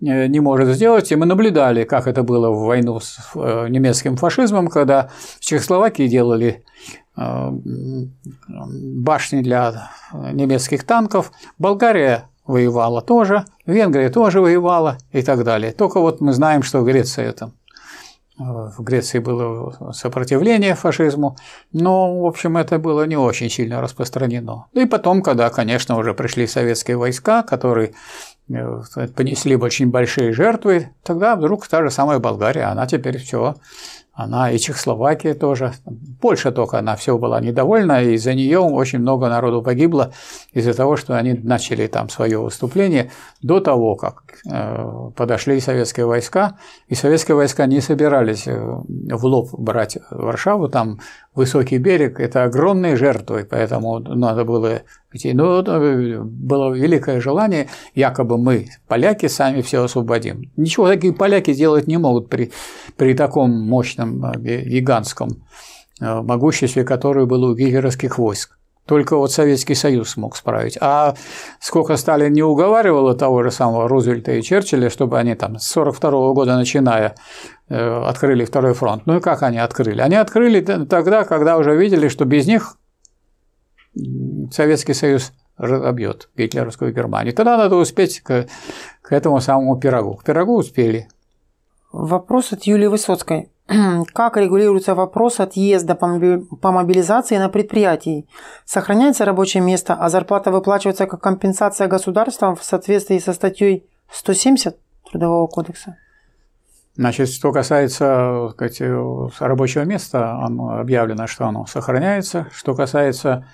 не 0.00 0.40
может 0.40 0.68
сделать. 0.68 1.10
И 1.12 1.16
мы 1.16 1.26
наблюдали, 1.26 1.84
как 1.84 2.06
это 2.06 2.22
было 2.22 2.50
в 2.50 2.64
войну 2.64 3.00
с 3.00 3.18
э, 3.34 3.66
немецким 3.68 4.16
фашизмом, 4.16 4.68
когда 4.68 5.10
в 5.38 5.40
Чехословакии 5.40 6.06
делали 6.06 6.64
э, 7.16 7.50
башни 7.50 9.42
для 9.42 9.90
немецких 10.12 10.84
танков. 10.84 11.32
Болгария 11.58 12.28
воевала 12.46 13.02
тоже, 13.02 13.44
Венгрия 13.66 14.08
тоже 14.08 14.40
воевала 14.40 14.98
и 15.12 15.22
так 15.22 15.44
далее. 15.44 15.72
Только 15.72 16.00
вот 16.00 16.20
мы 16.20 16.32
знаем, 16.32 16.62
что 16.62 16.82
Греция 16.82 17.26
это 17.26 17.52
в 18.38 18.82
Греции 18.82 19.18
было 19.18 19.92
сопротивление 19.92 20.74
фашизму, 20.74 21.36
но, 21.72 22.20
в 22.20 22.26
общем, 22.26 22.56
это 22.56 22.78
было 22.78 23.04
не 23.04 23.16
очень 23.16 23.50
сильно 23.50 23.80
распространено. 23.80 24.66
И 24.72 24.86
потом, 24.86 25.22
когда, 25.22 25.50
конечно, 25.50 25.96
уже 25.96 26.14
пришли 26.14 26.46
советские 26.46 26.96
войска, 26.96 27.42
которые 27.42 27.88
э, 27.88 27.92
понесли 29.14 29.56
очень 29.56 29.90
большие 29.90 30.32
жертвы, 30.32 30.90
тогда 31.02 31.36
вдруг 31.36 31.66
та 31.66 31.82
же 31.82 31.90
самая 31.90 32.18
Болгария, 32.18 32.64
она 32.64 32.86
теперь 32.86 33.18
все 33.18 33.54
она 34.18 34.50
и 34.50 34.58
Чехословакия 34.58 35.32
тоже. 35.34 35.74
Польша 36.20 36.50
только, 36.50 36.80
она 36.80 36.96
все 36.96 37.16
была 37.16 37.40
недовольна, 37.40 38.02
и 38.02 38.14
из-за 38.14 38.34
нее 38.34 38.58
очень 38.58 38.98
много 38.98 39.28
народу 39.28 39.62
погибло 39.62 40.12
из-за 40.52 40.74
того, 40.74 40.96
что 40.96 41.16
они 41.16 41.34
начали 41.34 41.86
там 41.86 42.08
свое 42.08 42.40
выступление 42.40 43.12
до 43.42 43.60
того, 43.60 43.94
как 43.94 44.24
э, 44.50 45.10
подошли 45.14 45.60
советские 45.60 46.06
войска, 46.06 46.58
и 46.88 46.96
советские 46.96 47.36
войска 47.36 47.66
не 47.66 47.80
собирались 47.80 48.48
э, 48.48 48.58
в 48.58 49.24
лоб 49.24 49.50
брать 49.52 49.98
Варшаву, 50.10 50.68
там 50.68 50.98
высокий 51.38 51.78
берег– 51.78 52.20
это 52.20 52.44
огромные 52.44 52.96
жертвы, 52.96 53.46
поэтому 53.48 54.00
надо 54.00 54.44
было 54.44 54.82
идти. 55.12 55.32
Ну, 55.32 55.62
было 55.62 56.74
великое 56.74 57.20
желание, 57.20 57.68
якобы 57.94 58.36
мы, 58.36 58.66
поляки, 58.88 59.28
сами 59.28 59.62
все 59.62 59.82
освободим. 59.82 60.50
Ничего 60.56 60.88
такие 60.88 61.12
поляки 61.12 61.54
делать 61.54 61.86
не 61.86 61.96
могут 61.96 62.28
при, 62.28 62.50
при 62.96 63.14
таком 63.14 63.50
мощном, 63.50 64.24
э, 64.24 64.62
гигантском 64.64 65.28
э, 66.00 66.22
могуществе, 66.22 66.84
которое 66.84 67.26
было 67.26 67.52
у 67.52 67.54
гитлеровских 67.54 68.18
войск. 68.18 68.58
Только 68.88 69.18
вот 69.18 69.30
Советский 69.30 69.74
Союз 69.74 70.08
смог 70.08 70.34
справить. 70.34 70.78
А 70.80 71.14
сколько 71.60 71.98
Сталин 71.98 72.32
не 72.32 72.42
уговаривал 72.42 73.14
того 73.14 73.42
же 73.42 73.50
самого 73.50 73.86
Рузвельта 73.86 74.32
и 74.32 74.42
Черчилля, 74.42 74.88
чтобы 74.88 75.18
они 75.18 75.34
там 75.34 75.58
с 75.58 75.76
1942 75.76 76.32
года 76.32 76.56
начиная 76.56 77.14
э, 77.68 77.76
открыли 77.76 78.46
второй 78.46 78.72
фронт. 78.72 79.02
Ну 79.04 79.18
и 79.18 79.20
как 79.20 79.42
они 79.42 79.58
открыли? 79.58 80.00
Они 80.00 80.16
открыли 80.16 80.62
тогда, 80.86 81.24
когда 81.24 81.58
уже 81.58 81.76
видели, 81.76 82.08
что 82.08 82.24
без 82.24 82.46
них 82.46 82.78
Советский 84.50 84.94
Союз 84.94 85.32
разобьет 85.58 86.30
гитлеровскую 86.34 86.94
Германию. 86.94 87.34
Тогда 87.34 87.58
надо 87.58 87.76
успеть 87.76 88.20
к, 88.20 88.46
к 89.02 89.12
этому 89.12 89.40
самому 89.40 89.78
пирогу. 89.78 90.14
К 90.14 90.24
пирогу 90.24 90.56
успели. 90.56 91.08
Вопрос 91.92 92.54
от 92.54 92.62
Юлии 92.62 92.86
Высоцкой. 92.86 93.50
как 94.14 94.36
регулируется 94.36 94.94
вопрос 94.94 95.40
отъезда 95.40 95.94
по 95.94 96.72
мобилизации 96.72 97.36
на 97.36 97.48
предприятии. 97.48 98.26
Сохраняется 98.64 99.24
рабочее 99.24 99.62
место, 99.62 99.94
а 99.94 100.08
зарплата 100.08 100.50
выплачивается 100.50 101.06
как 101.06 101.20
компенсация 101.20 101.86
государством 101.86 102.56
в 102.56 102.64
соответствии 102.64 103.18
со 103.18 103.32
статьей 103.32 103.86
170 104.10 104.76
Трудового 105.10 105.46
кодекса? 105.46 105.96
Значит, 106.96 107.28
что 107.28 107.52
касается 107.52 108.50
сказать, 108.52 108.80
рабочего 109.38 109.82
места, 109.82 110.32
оно 110.32 110.78
объявлено, 110.78 111.26
что 111.26 111.46
оно 111.46 111.66
сохраняется. 111.66 112.48
Что 112.52 112.74
касается 112.74 113.28
Э, 113.38 113.44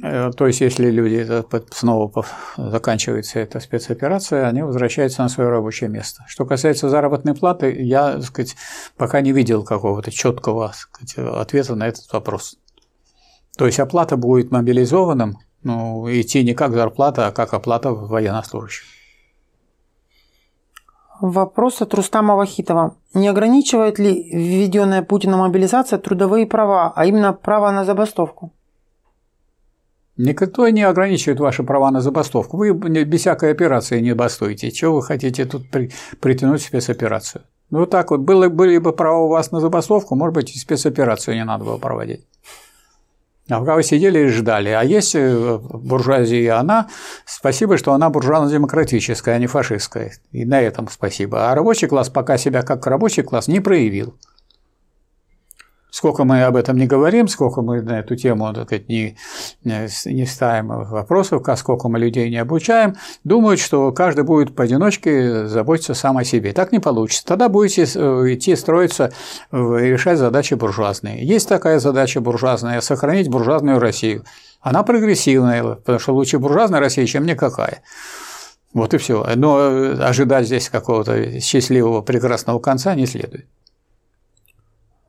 то 0.00 0.46
есть, 0.46 0.60
если 0.60 0.90
люди 0.90 1.26
снова 1.72 2.24
заканчивается 2.56 3.40
эта 3.40 3.60
спецоперация, 3.60 4.46
они 4.46 4.62
возвращаются 4.62 5.22
на 5.22 5.28
свое 5.28 5.48
рабочее 5.48 5.88
место. 5.88 6.22
Что 6.26 6.44
касается 6.44 6.90
заработной 6.90 7.34
платы, 7.34 7.74
я 7.82 8.14
так 8.14 8.24
сказать, 8.24 8.56
пока 8.96 9.22
не 9.22 9.32
видел 9.32 9.64
какого-то 9.64 10.10
четкого 10.10 10.72
сказать, 10.74 11.16
ответа 11.16 11.74
на 11.76 11.88
этот 11.88 12.12
вопрос. 12.12 12.58
То 13.56 13.64
есть 13.64 13.80
оплата 13.80 14.18
будет 14.18 14.50
мобилизованным, 14.50 15.38
ну, 15.62 16.06
идти 16.10 16.44
не 16.44 16.54
как 16.54 16.74
зарплата, 16.74 17.28
а 17.28 17.32
как 17.32 17.54
оплата 17.54 17.90
военнослужащих. 17.90 18.84
Вопрос 21.22 21.80
от 21.80 21.94
Рустама 21.94 22.36
Вахитова. 22.36 22.96
Не 23.14 23.28
ограничивает 23.28 23.98
ли 23.98 24.30
введенная 24.30 25.02
Путина 25.02 25.38
мобилизация 25.38 25.98
трудовые 25.98 26.46
права, 26.46 26.92
а 26.94 27.06
именно 27.06 27.32
право 27.32 27.70
на 27.70 27.86
забастовку? 27.86 28.52
Никто 30.16 30.68
не 30.68 30.82
ограничивает 30.82 31.40
ваши 31.40 31.62
права 31.62 31.90
на 31.90 32.00
забастовку. 32.00 32.56
Вы 32.56 32.72
без 32.72 33.20
всякой 33.20 33.52
операции 33.52 34.00
не 34.00 34.14
бастуете. 34.14 34.70
Чего 34.70 34.96
вы 34.96 35.02
хотите 35.02 35.44
тут 35.44 35.70
при, 35.70 35.90
притянуть 36.20 36.62
спецоперацию? 36.62 37.44
Ну, 37.70 37.80
вот 37.80 37.90
так 37.90 38.10
вот. 38.10 38.20
Было, 38.20 38.48
были 38.48 38.78
бы 38.78 38.92
права 38.92 39.18
у 39.18 39.28
вас 39.28 39.52
на 39.52 39.60
забастовку, 39.60 40.14
может 40.14 40.34
быть, 40.34 40.54
и 40.54 40.58
спецоперацию 40.58 41.36
не 41.36 41.44
надо 41.44 41.64
было 41.64 41.76
проводить. 41.76 42.26
А 43.48 43.60
пока 43.60 43.74
вы 43.76 43.82
сидели 43.82 44.20
и 44.20 44.28
ждали. 44.28 44.70
А 44.70 44.82
есть 44.82 45.14
э, 45.14 45.58
буржуазия, 45.58 46.58
она, 46.58 46.88
спасибо, 47.24 47.76
что 47.76 47.92
она 47.92 48.10
буржуазно-демократическая, 48.10 49.36
а 49.36 49.38
не 49.38 49.46
фашистская. 49.46 50.12
И 50.32 50.44
на 50.44 50.60
этом 50.60 50.88
спасибо. 50.88 51.50
А 51.50 51.54
рабочий 51.54 51.86
класс 51.86 52.08
пока 52.08 52.38
себя 52.38 52.62
как 52.62 52.86
рабочий 52.86 53.22
класс 53.22 53.46
не 53.46 53.60
проявил. 53.60 54.16
Сколько 55.96 56.24
мы 56.24 56.42
об 56.42 56.56
этом 56.56 56.76
не 56.76 56.86
говорим, 56.86 57.26
сколько 57.26 57.62
мы 57.62 57.80
на 57.80 58.00
эту 58.00 58.16
тему 58.16 58.52
так 58.52 58.66
сказать, 58.66 58.86
не, 58.86 59.16
не 59.64 60.26
ставим 60.26 60.68
вопросов, 60.68 61.42
сколько 61.56 61.88
мы 61.88 61.98
людей 61.98 62.28
не 62.28 62.36
обучаем, 62.36 62.96
думают, 63.24 63.60
что 63.60 63.90
каждый 63.92 64.24
будет 64.24 64.54
поодиночке 64.54 65.46
заботиться 65.46 65.94
сам 65.94 66.18
о 66.18 66.24
себе. 66.24 66.52
Так 66.52 66.70
не 66.70 66.80
получится. 66.80 67.24
Тогда 67.24 67.48
будете 67.48 67.84
э, 67.84 68.34
идти 68.34 68.54
строиться, 68.56 69.10
решать 69.50 70.18
задачи 70.18 70.52
буржуазные. 70.52 71.24
Есть 71.24 71.48
такая 71.48 71.78
задача 71.78 72.20
буржуазная– 72.20 72.78
сохранить 72.82 73.30
буржуазную 73.30 73.78
Россию. 73.78 74.24
Она 74.60 74.82
прогрессивная, 74.82 75.62
потому 75.62 75.98
что 75.98 76.12
лучше 76.12 76.38
буржуазная 76.38 76.80
Россия, 76.80 77.06
чем 77.06 77.24
никакая. 77.24 77.80
Вот 78.74 78.92
и 78.92 78.98
все. 78.98 79.26
Но 79.34 79.56
ожидать 80.02 80.44
здесь 80.44 80.68
какого-то 80.68 81.40
счастливого, 81.40 82.02
прекрасного 82.02 82.58
конца 82.58 82.94
не 82.94 83.06
следует. 83.06 83.46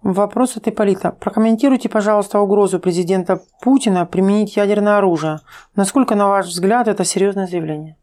Вопрос 0.03 0.55
от 0.57 0.67
Ипполита. 0.67 1.11
Прокомментируйте, 1.11 1.89
пожалуйста, 1.89 2.39
угрозу 2.39 2.79
президента 2.79 3.41
Путина 3.61 4.05
применить 4.05 4.55
ядерное 4.55 4.97
оружие. 4.97 5.39
Насколько, 5.75 6.15
на 6.15 6.27
ваш 6.27 6.47
взгляд, 6.47 6.87
это 6.87 7.03
серьезное 7.03 7.47
заявление? 7.47 7.97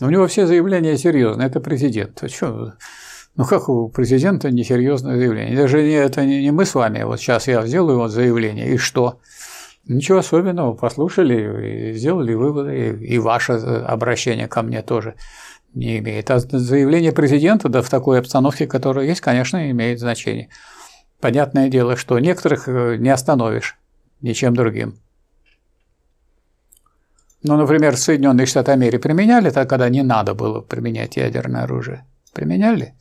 У 0.00 0.06
него 0.06 0.26
все 0.26 0.46
заявления 0.46 0.96
серьезные. 0.96 1.48
Это 1.48 1.60
президент. 1.60 2.22
А 2.22 2.28
что? 2.28 2.74
Ну 3.36 3.44
как 3.44 3.68
у 3.68 3.88
президента 3.88 4.50
несерьезное 4.50 5.16
заявление? 5.16 5.56
Даже 5.56 5.82
не, 5.82 5.92
это 5.92 6.24
не 6.24 6.50
мы 6.50 6.64
с 6.64 6.74
вами. 6.74 7.02
Вот 7.02 7.20
сейчас 7.20 7.48
я 7.48 7.66
сделаю 7.66 7.98
вот 7.98 8.10
заявление, 8.10 8.74
и 8.74 8.78
что? 8.78 9.20
Ничего 9.86 10.18
особенного, 10.18 10.72
послушали 10.72 11.90
и 11.90 11.92
сделали 11.92 12.34
выводы, 12.34 12.98
и 12.98 13.18
ваше 13.18 13.52
обращение 13.52 14.48
ко 14.48 14.62
мне 14.62 14.82
тоже 14.82 15.14
Не 15.74 15.98
имеет. 15.98 16.30
А 16.30 16.38
заявление 16.40 17.12
президента 17.12 17.68
да, 17.68 17.82
в 17.82 17.90
такой 17.90 18.18
обстановке, 18.18 18.66
которая 18.66 19.06
есть, 19.06 19.20
конечно, 19.20 19.70
имеет 19.70 20.00
значение. 20.00 20.48
Понятное 21.20 21.68
дело, 21.68 21.96
что 21.96 22.18
некоторых 22.18 22.68
э, 22.68 22.96
не 22.98 23.08
остановишь 23.08 23.78
ничем 24.20 24.54
другим. 24.54 24.98
Ну, 27.42 27.56
например, 27.56 27.96
Соединенные 27.96 28.46
Штаты 28.46 28.72
Америки 28.72 28.98
применяли 28.98 29.50
так, 29.50 29.68
когда 29.68 29.88
не 29.88 30.02
надо 30.02 30.34
было 30.34 30.60
применять 30.60 31.16
ядерное 31.16 31.62
оружие. 31.62 32.04
Применяли? 32.32 32.94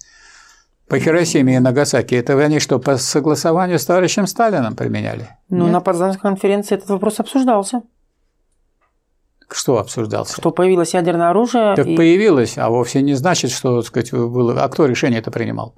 По 0.87 0.99
Хиросиме 0.99 1.55
и 1.55 1.59
Нагасаки. 1.59 2.13
Это 2.13 2.39
они 2.39 2.59
что, 2.59 2.79
по 2.79 2.97
согласованию 2.97 3.79
с 3.79 3.85
товарищем 3.85 4.27
Сталином 4.27 4.75
применяли? 4.75 5.29
Ну, 5.49 5.63
Нет? 5.63 5.73
на 5.73 5.81
Потсдамской 5.81 6.21
конференции 6.21 6.75
этот 6.75 6.89
вопрос 6.89 7.19
обсуждался. 7.19 7.81
Что 9.49 9.79
обсуждался? 9.79 10.33
Что 10.33 10.51
появилось 10.51 10.93
ядерное 10.93 11.29
оружие. 11.29 11.75
Так 11.75 11.87
и... 11.87 11.95
появилось, 11.95 12.57
а 12.57 12.69
вовсе 12.69 13.01
не 13.01 13.13
значит, 13.15 13.51
что, 13.51 13.81
так 13.81 13.87
сказать, 13.87 14.11
было. 14.11 14.63
А 14.63 14.69
кто 14.69 14.85
решение 14.85 15.19
это 15.19 15.31
принимал? 15.31 15.75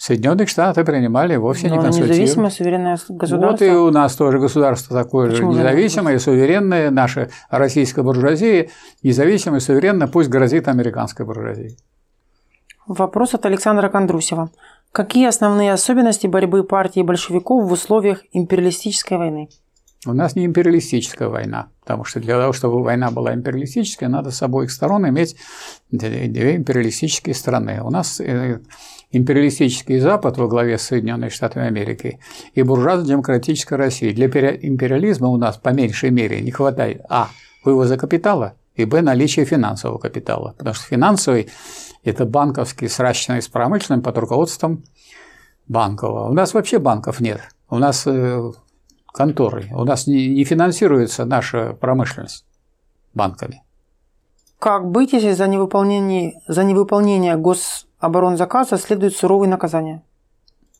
Соединенные 0.00 0.46
Штаты 0.46 0.82
принимали 0.82 1.36
вовсе 1.36 1.68
Но 1.68 1.74
не 1.74 1.82
консультируя. 1.82 2.18
независимое 2.18 2.50
суверенное 2.50 2.98
государство. 3.10 3.50
Вот 3.50 3.60
и 3.60 3.70
у 3.70 3.90
нас 3.90 4.16
тоже 4.16 4.38
государство 4.38 4.96
такое 4.96 5.28
Почему 5.28 5.52
же 5.52 5.58
независимое, 5.58 6.18
суверенное, 6.18 6.90
наша 6.90 7.28
российская 7.50 8.02
буржуазия, 8.02 8.70
независимое, 9.02 9.60
суверенное, 9.60 10.06
пусть 10.06 10.30
грозит 10.30 10.68
американской 10.68 11.26
буржуазии. 11.26 11.76
Вопрос 12.86 13.34
от 13.34 13.44
Александра 13.44 13.90
Кондрусева. 13.90 14.50
Какие 14.90 15.28
основные 15.28 15.70
особенности 15.74 16.26
борьбы 16.26 16.64
партии 16.64 17.02
большевиков 17.02 17.68
в 17.68 17.70
условиях 17.70 18.22
империалистической 18.32 19.18
войны? 19.18 19.50
У 20.06 20.14
нас 20.14 20.34
не 20.34 20.46
империалистическая 20.46 21.28
война, 21.28 21.68
потому 21.82 22.04
что 22.04 22.20
для 22.20 22.40
того, 22.40 22.54
чтобы 22.54 22.82
война 22.82 23.10
была 23.10 23.34
империалистическая, 23.34 24.08
надо 24.08 24.30
с 24.30 24.40
обоих 24.40 24.70
сторон 24.70 25.06
иметь 25.06 25.36
две 25.90 26.56
империалистические 26.56 27.34
страны. 27.34 27.82
У 27.82 27.90
нас 27.90 28.18
э, 28.18 28.60
империалистический 29.12 29.98
Запад 29.98 30.38
во 30.38 30.46
главе 30.46 30.78
с 30.78 30.82
Соединенными 30.82 31.30
Штатами 31.30 31.66
Америки 31.66 32.20
и 32.54 32.62
буржуазно-демократическая 32.62 33.76
Россия. 33.76 34.14
Для 34.14 34.26
империализма 34.26 35.28
у 35.28 35.36
нас 35.36 35.56
по 35.56 35.70
меньшей 35.70 36.10
мере 36.10 36.40
не 36.40 36.50
хватает 36.50 37.02
а. 37.08 37.28
вывоза 37.64 37.96
капитала 37.96 38.54
и 38.74 38.84
б. 38.84 39.02
наличия 39.02 39.44
финансового 39.44 39.98
капитала. 39.98 40.54
Потому 40.56 40.74
что 40.74 40.84
финансовый– 40.84 41.48
это 42.04 42.24
банковский, 42.24 42.88
сращенный 42.88 43.42
с 43.42 43.48
промышленным 43.48 44.02
под 44.02 44.18
руководством 44.18 44.84
банкового. 45.68 46.28
У 46.28 46.32
нас 46.32 46.54
вообще 46.54 46.78
банков 46.78 47.20
нет. 47.20 47.40
У 47.68 47.78
нас 47.78 48.06
э, 48.06 48.52
конторы. 49.12 49.68
У 49.72 49.84
нас 49.84 50.06
не, 50.06 50.42
финансируется 50.44 51.24
наша 51.24 51.72
промышленность 51.72 52.44
банками. 53.14 53.62
Как 54.60 54.90
быть, 54.90 55.14
если 55.14 55.32
за 55.32 55.48
невыполнение, 55.48 56.34
за 56.46 56.64
невыполнение 56.64 57.34
гособоронзаказа 57.36 58.76
следует 58.76 59.16
суровые 59.16 59.48
наказания? 59.48 60.02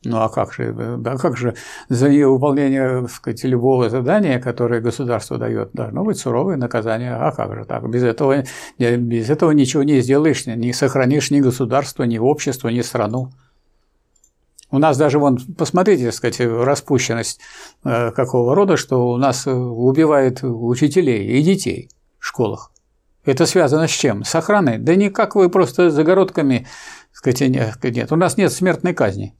Ну 0.04 0.18
а 0.18 0.28
как 0.28 0.52
же, 0.52 0.74
да, 0.98 1.16
как 1.16 1.38
же 1.38 1.54
за 1.88 2.10
невыполнение 2.10 3.08
сказать, 3.08 3.42
любого 3.44 3.88
задания, 3.88 4.38
которое 4.38 4.82
государство 4.82 5.38
дает, 5.38 5.72
должно 5.72 6.04
быть 6.04 6.18
суровое 6.18 6.58
наказание. 6.58 7.14
А 7.14 7.32
как 7.32 7.54
же 7.54 7.64
так? 7.64 7.88
Без 7.88 8.02
этого, 8.02 8.44
без 8.78 9.30
этого 9.30 9.50
ничего 9.52 9.82
не 9.82 10.02
сделаешь, 10.02 10.44
не 10.44 10.74
сохранишь 10.74 11.30
ни 11.30 11.40
государство, 11.40 12.02
ни 12.02 12.18
общество, 12.18 12.68
ни 12.68 12.82
страну. 12.82 13.30
У 14.70 14.78
нас 14.78 14.98
даже, 14.98 15.18
вон, 15.18 15.38
посмотрите, 15.56 16.04
так 16.04 16.14
сказать, 16.14 16.40
распущенность 16.40 17.40
э, 17.84 18.10
какого 18.12 18.54
рода, 18.54 18.76
что 18.76 19.08
у 19.08 19.16
нас 19.16 19.46
э, 19.46 19.52
убивают 19.52 20.40
учителей 20.42 21.38
и 21.38 21.42
детей 21.42 21.88
в 22.18 22.26
школах. 22.26 22.70
Это 23.24 23.46
связано 23.46 23.86
с 23.86 23.90
чем? 23.90 24.24
С 24.24 24.34
охраной? 24.34 24.78
Да 24.78 24.94
никак 24.94 25.34
вы 25.34 25.50
просто 25.50 25.90
загородками, 25.90 26.66
сказать, 27.12 27.40
нет. 27.40 28.12
У 28.12 28.16
нас 28.16 28.36
нет 28.36 28.52
смертной 28.52 28.94
казни. 28.94 29.34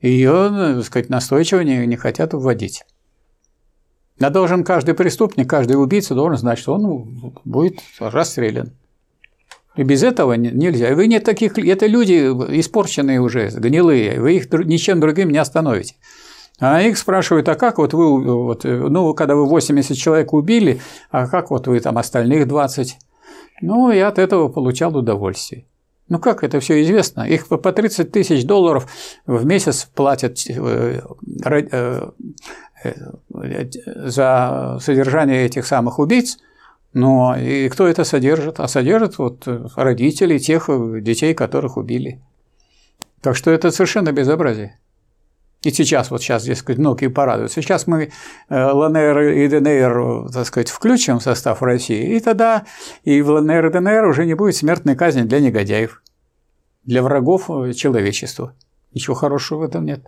Ее, 0.00 0.50
э, 0.52 0.74
так 0.76 0.84
сказать, 0.84 1.08
настойчиво 1.08 1.60
не, 1.60 1.86
не 1.86 1.96
хотят 1.96 2.32
вводить. 2.32 2.84
А 4.20 4.30
должен 4.30 4.64
каждый 4.64 4.94
преступник, 4.94 5.48
каждый 5.48 5.74
убийца 5.74 6.14
должен 6.14 6.38
знать, 6.38 6.58
что 6.58 6.74
он 6.74 7.34
будет 7.44 7.80
расстрелян. 7.98 8.72
И 9.74 9.82
без 9.82 10.02
этого 10.02 10.32
нельзя. 10.34 10.94
Вы 10.94 11.06
не 11.06 11.20
таких, 11.20 11.58
это 11.58 11.86
люди 11.86 12.14
испорченные 12.58 13.20
уже, 13.20 13.48
гнилые, 13.48 14.20
вы 14.20 14.36
их 14.36 14.50
ничем 14.50 15.00
другим 15.00 15.30
не 15.30 15.38
остановите. 15.38 15.96
А 16.58 16.80
их 16.80 16.96
спрашивают, 16.96 17.48
а 17.48 17.54
как 17.54 17.78
вот 17.78 17.92
вы, 17.92 18.44
вот, 18.44 18.64
ну, 18.64 19.12
когда 19.14 19.34
вы 19.34 19.46
80 19.46 19.96
человек 19.96 20.32
убили, 20.32 20.80
а 21.10 21.26
как 21.26 21.50
вот 21.50 21.66
вы 21.66 21.80
там 21.80 21.98
остальных 21.98 22.48
20? 22.48 22.98
Ну, 23.62 23.90
я 23.90 24.08
от 24.08 24.18
этого 24.18 24.48
получал 24.48 24.96
удовольствие. 24.96 25.66
Ну 26.08 26.20
как 26.20 26.44
это 26.44 26.60
все 26.60 26.82
известно? 26.82 27.22
Их 27.22 27.48
по 27.48 27.72
30 27.72 28.12
тысяч 28.12 28.46
долларов 28.46 28.86
в 29.26 29.44
месяц 29.44 29.88
платят 29.92 30.38
э, 30.48 31.00
э, 31.44 32.10
э, 32.84 33.66
за 34.08 34.78
содержание 34.80 35.46
этих 35.46 35.66
самых 35.66 35.98
убийц– 35.98 36.38
но 36.98 37.36
и 37.36 37.68
кто 37.68 37.86
это 37.86 38.04
содержит? 38.04 38.58
А 38.58 38.68
содержит 38.68 39.18
вот 39.18 39.46
родители 39.76 40.38
тех 40.38 40.70
детей, 41.02 41.34
которых 41.34 41.76
убили. 41.76 42.22
Так 43.20 43.36
что 43.36 43.50
это 43.50 43.70
совершенно 43.70 44.12
безобразие. 44.12 44.78
И 45.62 45.70
сейчас, 45.70 46.10
вот 46.10 46.22
сейчас, 46.22 46.44
дескать, 46.44 46.78
многие 46.78 47.08
порадуются. 47.08 47.60
Сейчас 47.60 47.86
мы 47.86 48.10
э, 48.48 48.70
ЛНР 48.70 49.18
и 49.18 49.48
ДНР, 49.48 50.30
так 50.32 50.46
сказать, 50.46 50.68
включим 50.68 51.18
в 51.18 51.22
состав 51.22 51.62
России, 51.62 52.16
и 52.16 52.20
тогда 52.20 52.64
и 53.04 53.20
в 53.22 53.30
ЛНР 53.30 53.66
и 53.66 53.70
ДНР 53.70 54.06
уже 54.06 54.26
не 54.26 54.34
будет 54.34 54.54
смертной 54.56 54.94
казни 54.94 55.22
для 55.22 55.40
негодяев, 55.40 56.02
для 56.84 57.02
врагов 57.02 57.50
э, 57.50 57.72
человечества. 57.72 58.54
Ничего 58.92 59.14
хорошего 59.14 59.60
в 59.60 59.62
этом 59.62 59.84
нет. 59.84 60.06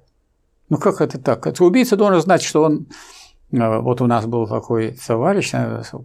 Ну 0.69 0.77
как 0.77 1.01
это 1.01 1.19
так? 1.19 1.47
Это 1.47 1.65
убийца 1.65 1.97
должен 1.97 2.21
знать, 2.21 2.43
что 2.43 2.63
он 2.63 2.87
Э, 3.53 3.81
вот 3.81 4.01
у 4.01 4.07
нас 4.07 4.27
был 4.27 4.47
такой 4.47 4.97
товарищ, 5.07 5.53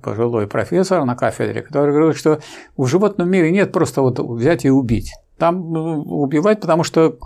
пожилой 0.01 0.47
профессор 0.47 1.03
на 1.05 1.15
кафедре, 1.15 1.61
который 1.61 1.93
говорил, 1.93 2.13
что 2.13 2.39
в 2.77 2.85
животном 2.87 3.29
мире 3.29 3.51
нет 3.51 3.71
просто 3.71 4.01
вот 4.01 4.19
взять 4.19 4.65
и 4.65 4.69
убить. 4.69 5.13
Там 5.37 5.71
убивать, 5.75 6.61
потому 6.61 6.83
что 6.83 7.17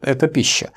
это 0.00 0.26
пища. 0.26 0.70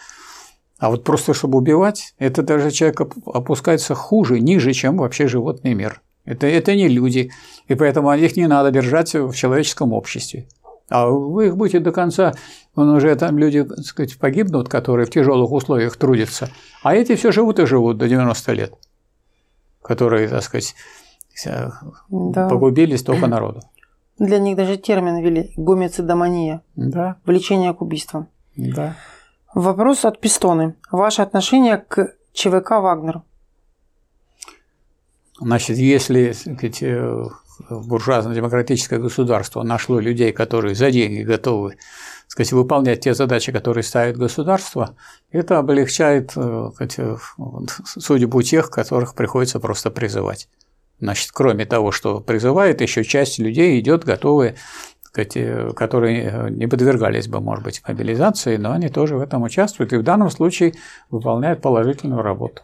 А 0.84 0.90
вот 0.90 1.06
просто 1.06 1.34
чтобы 1.34 1.60
убивать, 1.60 2.14
это 2.20 2.44
даже 2.44 2.70
человек 2.70 3.00
опускается 3.26 3.96
хуже, 3.96 4.42
ниже, 4.42 4.74
чем 4.74 4.98
вообще 4.98 5.28
животный 5.28 5.74
мир. 5.76 6.02
Это, 6.26 6.46
это 6.46 6.76
не 6.76 6.90
люди, 6.90 7.32
и 7.70 7.76
поэтому 7.76 8.14
их 8.14 8.36
не 8.36 8.48
надо 8.48 8.70
держать 8.70 9.14
в 9.14 9.34
человеческом 9.34 9.94
обществе. 9.94 10.46
А 10.90 11.08
вы 11.08 11.48
их 11.48 11.56
будете 11.56 11.80
до 11.80 11.94
конца, 11.94 12.34
он 12.76 12.90
уже 12.90 13.16
там 13.16 13.38
люди, 13.38 13.64
так 13.64 13.80
сказать, 13.80 14.18
погибнут, 14.18 14.68
которые 14.68 15.06
в 15.06 15.10
тяжелых 15.10 15.54
условиях 15.54 15.96
трудятся, 15.96 16.50
а 16.84 16.94
эти 16.94 17.16
все 17.16 17.32
живут 17.32 17.60
и 17.60 17.66
живут 17.66 17.98
до 17.98 18.10
90 18.10 18.52
лет, 18.52 18.74
которые, 19.82 20.28
так 20.28 20.44
сказать, 20.44 20.76
да. 22.10 22.50
погубили 22.50 22.98
столько 22.98 23.28
народу. 23.28 23.62
Для 24.20 24.38
них 24.38 24.58
даже 24.58 24.76
термин 24.76 25.24
ввели– 25.24 25.54
гомицидомания. 25.56 26.62
Да. 26.76 27.16
Влечение 27.26 27.74
к 27.74 27.82
убийствам. 27.82 28.28
Да. 28.58 28.98
Вопрос 29.54 30.04
от 30.04 30.20
Пистоны. 30.20 30.76
Ваше 30.92 31.22
отношение 31.22 31.78
к 31.78 32.16
ЧВК 32.34 32.72
«Вагнер»? 32.72 33.22
Значит, 35.40 35.78
если 35.78 36.32
сказать, 36.32 36.82
э, 36.82 37.26
буржуазно-демократическое 37.70 38.98
государство 38.98 39.62
нашло 39.62 40.00
людей, 40.00 40.32
которые 40.32 40.74
за 40.74 40.90
деньги 40.90 41.22
готовы 41.22 41.78
сказать, 42.28 42.52
выполнять 42.52 43.02
те 43.02 43.14
задачи, 43.14 43.52
которые 43.52 43.84
ставит 43.84 44.18
государство, 44.18 44.96
это 45.32 45.60
облегчает 45.60 46.32
э, 46.36 46.72
сказать, 46.74 47.20
судьбу 47.86 48.42
тех, 48.42 48.72
которых 48.72 49.14
приходится 49.14 49.60
просто 49.60 49.92
призывать. 49.92 50.50
Значит, 51.00 51.32
кроме 51.32 51.66
того, 51.66 51.92
что 51.92 52.22
призывает, 52.22 52.82
еще 52.82 53.04
часть 53.04 53.38
людей 53.38 53.80
идет 53.80 54.04
готовые, 54.04 54.56
сказать, 55.14 55.38
э, 55.38 55.72
которые 55.76 56.50
не 56.50 56.68
подвергались 56.68 57.28
бы, 57.28 57.40
может 57.40 57.64
быть, 57.64 57.82
мобилизации, 57.88 58.58
но 58.58 58.72
они 58.72 58.90
тоже 58.90 59.16
в 59.16 59.22
этом 59.22 59.44
участвуют 59.44 59.94
и 59.94 59.98
в 59.98 60.04
данном 60.04 60.32
случае 60.32 60.74
выполняют 61.12 61.62
положительную 61.62 62.24
работу. 62.24 62.64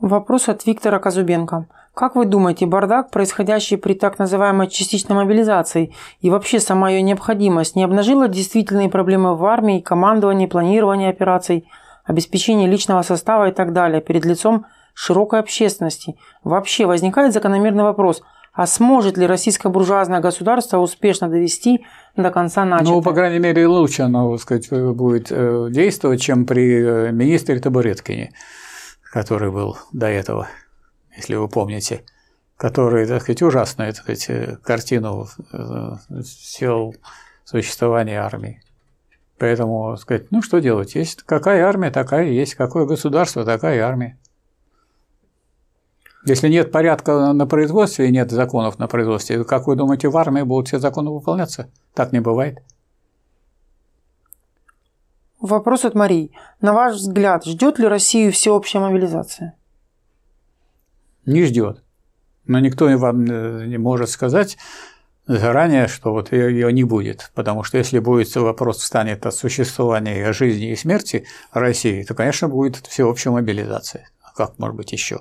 Вопрос 0.00 0.48
от 0.48 0.66
Виктора 0.66 0.98
Казубенко. 0.98 1.66
Как 1.94 2.16
вы 2.16 2.24
думаете, 2.24 2.66
бардак, 2.66 3.10
происходящий 3.10 3.76
при 3.76 3.94
так 3.94 4.18
называемой 4.18 4.68
частичной 4.68 5.16
мобилизации 5.16 5.94
и 6.20 6.30
вообще 6.30 6.60
сама 6.60 6.90
ее 6.90 7.02
необходимость, 7.02 7.76
не 7.76 7.84
обнажила 7.84 8.28
действительные 8.28 8.88
проблемы 8.88 9.36
в 9.36 9.44
армии, 9.44 9.80
командовании, 9.80 10.46
планировании 10.46 11.08
операций, 11.08 11.68
обеспечении 12.04 12.68
личного 12.68 13.02
состава 13.02 13.48
и 13.48 13.52
так 13.52 13.72
далее 13.72 14.00
перед 14.00 14.24
лицом 14.24 14.66
широкой 14.94 15.40
общественности? 15.40 16.16
Вообще 16.42 16.86
возникает 16.86 17.32
закономерный 17.32 17.84
вопрос– 17.84 18.22
а 18.58 18.66
сможет 18.66 19.16
ли 19.16 19.26
российское 19.26 19.68
буржуазное 19.68 20.20
государство 20.20 20.78
успешно 20.78 21.28
довести 21.28 21.86
до 22.16 22.30
конца 22.30 22.64
начатое? 22.64 22.92
Ну, 22.92 23.02
по 23.02 23.12
крайней 23.12 23.38
мере, 23.38 23.66
лучше 23.66 24.02
оно 24.02 24.36
сказать, 24.38 24.68
будет 24.70 25.28
э, 25.30 25.68
действовать, 25.70 26.20
чем 26.20 26.44
при 26.44 27.08
э, 27.08 27.12
министре 27.12 27.60
Табуреткине, 27.60 28.32
который 29.12 29.50
был 29.50 29.78
до 29.92 30.08
этого 30.08 30.48
если 31.18 31.34
вы 31.34 31.48
помните, 31.48 32.04
который, 32.56 33.06
так 33.06 33.22
сказать, 33.22 33.42
ужасную 33.42 33.92
сказать, 33.92 34.30
картину 34.62 35.26
сделал 36.08 36.94
существование 37.44 38.20
армии. 38.20 38.62
Поэтому 39.36 39.96
сказать, 39.96 40.30
ну 40.30 40.42
что 40.42 40.60
делать? 40.60 40.94
Есть 40.94 41.22
какая 41.24 41.64
армия, 41.64 41.90
такая 41.90 42.26
есть. 42.26 42.54
Какое 42.54 42.86
государство, 42.86 43.44
такая 43.44 43.84
армия. 43.84 44.18
Если 46.26 46.48
нет 46.48 46.72
порядка 46.72 47.32
на 47.32 47.46
производстве 47.46 48.08
и 48.08 48.12
нет 48.12 48.30
законов 48.30 48.78
на 48.78 48.86
производстве, 48.88 49.44
как 49.44 49.66
вы 49.66 49.76
думаете, 49.76 50.08
в 50.08 50.16
армии 50.16 50.42
будут 50.42 50.68
все 50.68 50.78
законы 50.78 51.10
выполняться? 51.10 51.70
Так 51.94 52.12
не 52.12 52.20
бывает. 52.20 52.58
Вопрос 55.40 55.84
от 55.84 55.94
Марии. 55.94 56.32
На 56.60 56.72
ваш 56.72 56.96
взгляд, 56.96 57.44
ждет 57.44 57.78
ли 57.78 57.86
Россию 57.86 58.32
всеобщая 58.32 58.80
мобилизация? 58.80 59.54
Не 61.24 61.44
ждет. 61.44 61.84
Но 62.46 62.58
никто 62.58 62.86
вам 62.98 63.24
не 63.24 63.78
может 63.78 64.10
сказать, 64.10 64.58
заранее, 65.26 65.86
что 65.86 66.12
вот 66.12 66.32
ее 66.32 66.72
не 66.72 66.82
будет. 66.82 67.30
Потому 67.34 67.62
что 67.62 67.78
если 67.78 68.00
будет 68.00 68.34
вопрос 68.34 68.78
встанет 68.78 69.24
о 69.26 69.30
существовании, 69.30 70.32
жизни 70.32 70.72
и 70.72 70.76
смерти 70.76 71.26
России, 71.52 72.02
то, 72.02 72.14
конечно, 72.14 72.48
будет 72.48 72.76
всеобщая 72.86 73.30
мобилизация. 73.30 74.08
А 74.22 74.32
как 74.34 74.58
может 74.58 74.76
быть 74.76 74.90
еще? 74.90 75.20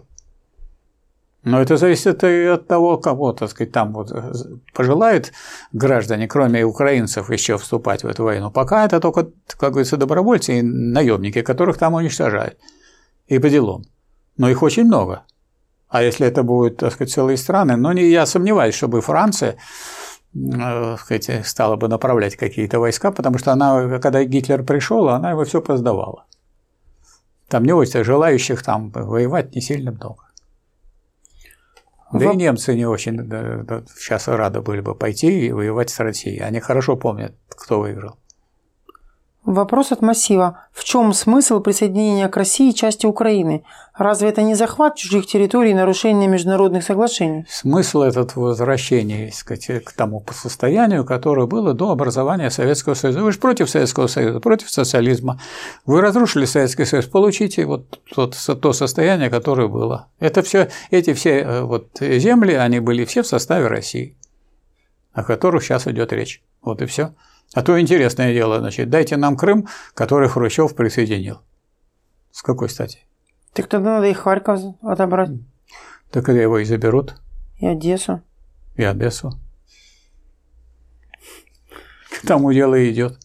Но 1.43 1.62
это 1.62 1.78
зависит 1.78 2.23
и 2.23 2.45
от 2.45 2.67
того, 2.67 2.97
кого, 2.97 3.32
так 3.32 3.50
сказать, 3.50 3.71
там 3.71 3.93
вот 3.93 4.12
пожелают 4.73 5.32
граждане, 5.71 6.28
кроме 6.28 6.65
украинцев, 6.65 7.30
еще 7.30 7.58
вступать 7.58 8.04
в 8.04 8.08
эту 8.08 8.23
войну. 8.23 8.52
Пока 8.52 8.86
это 8.86 9.00
только, 9.00 9.30
как 9.58 9.71
говорится, 9.71 9.97
добровольцы 9.97 10.60
и 10.60 10.62
наемники, 10.62 11.41
которых 11.41 11.78
там 11.78 11.93
уничтожают. 11.93 12.58
И 13.28 13.39
по 13.39 13.50
делам. 13.50 13.84
Но 14.38 14.50
их 14.50 14.62
очень 14.62 14.86
много. 14.86 15.23
А 15.89 16.04
если 16.04 16.28
это 16.28 16.43
будут, 16.43 16.78
так 16.78 16.93
сказать, 16.93 17.13
целые 17.13 17.38
страны, 17.38 17.78
но 17.78 17.93
не, 17.93 18.10
я 18.10 18.26
сомневаюсь, 18.26 18.76
чтобы 18.76 19.02
Франция 19.02 19.58
э, 20.36 20.97
сказать, 20.97 21.47
стала 21.47 21.78
бы 21.78 21.88
направлять 21.88 22.36
какие-то 22.36 22.80
войска, 22.80 23.12
потому 23.12 23.38
что 23.38 23.54
она, 23.54 24.00
когда 24.00 24.23
Гитлер 24.23 24.63
пришел, 24.63 25.08
она 25.08 25.32
его 25.32 25.45
все 25.45 25.62
поздавала. 25.62 26.26
Там 27.47 27.63
не 27.63 27.71
очень 27.71 28.04
желающих 28.04 28.63
там 28.63 28.91
воевать 28.91 29.56
не 29.56 29.62
сильно 29.62 29.91
много. 29.91 30.26
Да 32.12 32.26
Воп... 32.26 32.34
и 32.34 32.38
немцы 32.38 32.76
не 32.76 32.86
очень 32.86 33.17
да, 33.17 33.84
сейчас 33.98 34.28
рады 34.28 34.62
были 34.62 34.82
бы 34.82 34.96
пойти 34.96 35.48
и 35.48 35.52
воевать 35.52 35.89
с 35.89 36.00
Россией. 36.00 36.39
Они 36.39 36.60
хорошо 36.60 36.96
помнят, 36.96 37.36
кто 37.50 37.80
выиграл. 37.80 38.17
Вопрос 39.47 39.93
от 39.93 40.01
массива. 40.01 40.60
В 40.73 40.83
чем 40.83 41.13
смысл 41.13 41.62
присоединения 41.62 42.27
к 42.27 42.36
России 42.36 42.71
части 42.71 43.05
Украины? 43.05 43.63
Разве 43.95 44.27
это 44.27 44.41
не 44.41 44.55
захват 44.55 44.97
чужих 44.97 45.25
территорий 45.25 45.71
и 45.71 45.73
нарушение 45.73 46.27
международных 46.27 46.83
соглашений? 46.83 47.45
Смысл 47.47 48.01
этот 48.01 48.36
возвращения 48.36 49.31
к 49.31 49.91
тому 49.93 50.21
состоянию, 50.33 51.05
которое 51.05 51.47
было 51.47 51.73
до 51.73 51.91
образования 51.91 52.49
Советского 52.49 52.93
Союза. 52.93 53.21
Вы 53.21 53.31
же 53.31 53.39
против 53.39 53.69
Советского 53.69 54.07
Союза, 54.07 54.41
против 54.41 54.69
социализма. 54.69 55.39
Вы 55.86 56.01
разрушили 56.01 56.43
Советский 56.43 56.83
Союз, 56.83 57.05
получите 57.05 57.65
вот 57.65 58.01
тот, 58.13 58.36
то 58.62 58.73
состояние, 58.73 59.29
которое 59.29 59.69
было. 59.69 60.10
Это 60.19 60.41
все, 60.41 60.67
эти 60.91 61.13
все 61.13 61.39
э, 61.39 61.62
вот 61.62 61.88
земли, 62.01 62.51
они 62.51 62.81
были 62.81 63.05
все 63.05 63.23
в 63.23 63.27
составе 63.27 63.67
России, 63.67 64.17
о 65.13 65.23
которых 65.23 65.63
сейчас 65.63 65.88
идет 65.88 66.12
речь. 66.12 66.43
Вот 66.62 66.81
и 66.81 66.86
все. 66.86 67.13
А 67.53 67.62
то 67.62 67.79
интересное 67.79 68.33
дело, 68.33 68.60
значит, 68.60 68.89
дайте 68.89 69.17
нам 69.17 69.38
Крым, 69.38 69.67
который 69.93 70.29
Хрущев 70.29 70.75
присоединил. 70.75 71.41
С 72.31 72.41
какой 72.41 72.69
стати? 72.69 72.99
Так 73.53 73.67
тогда 73.67 73.95
надо 73.95 74.07
и 74.07 74.13
Харьков 74.13 74.62
отобрать. 74.81 75.31
Так 76.12 76.25
когда 76.25 76.41
его 76.41 76.60
и 76.60 76.65
заберут. 76.65 77.15
И 77.57 77.65
Одессу. 77.65 78.21
И 78.75 78.83
Одессу. 78.83 79.39
К 82.12 82.27
тому 82.27 82.53
дело 82.53 82.75
и 82.75 82.91
идет. 82.91 83.17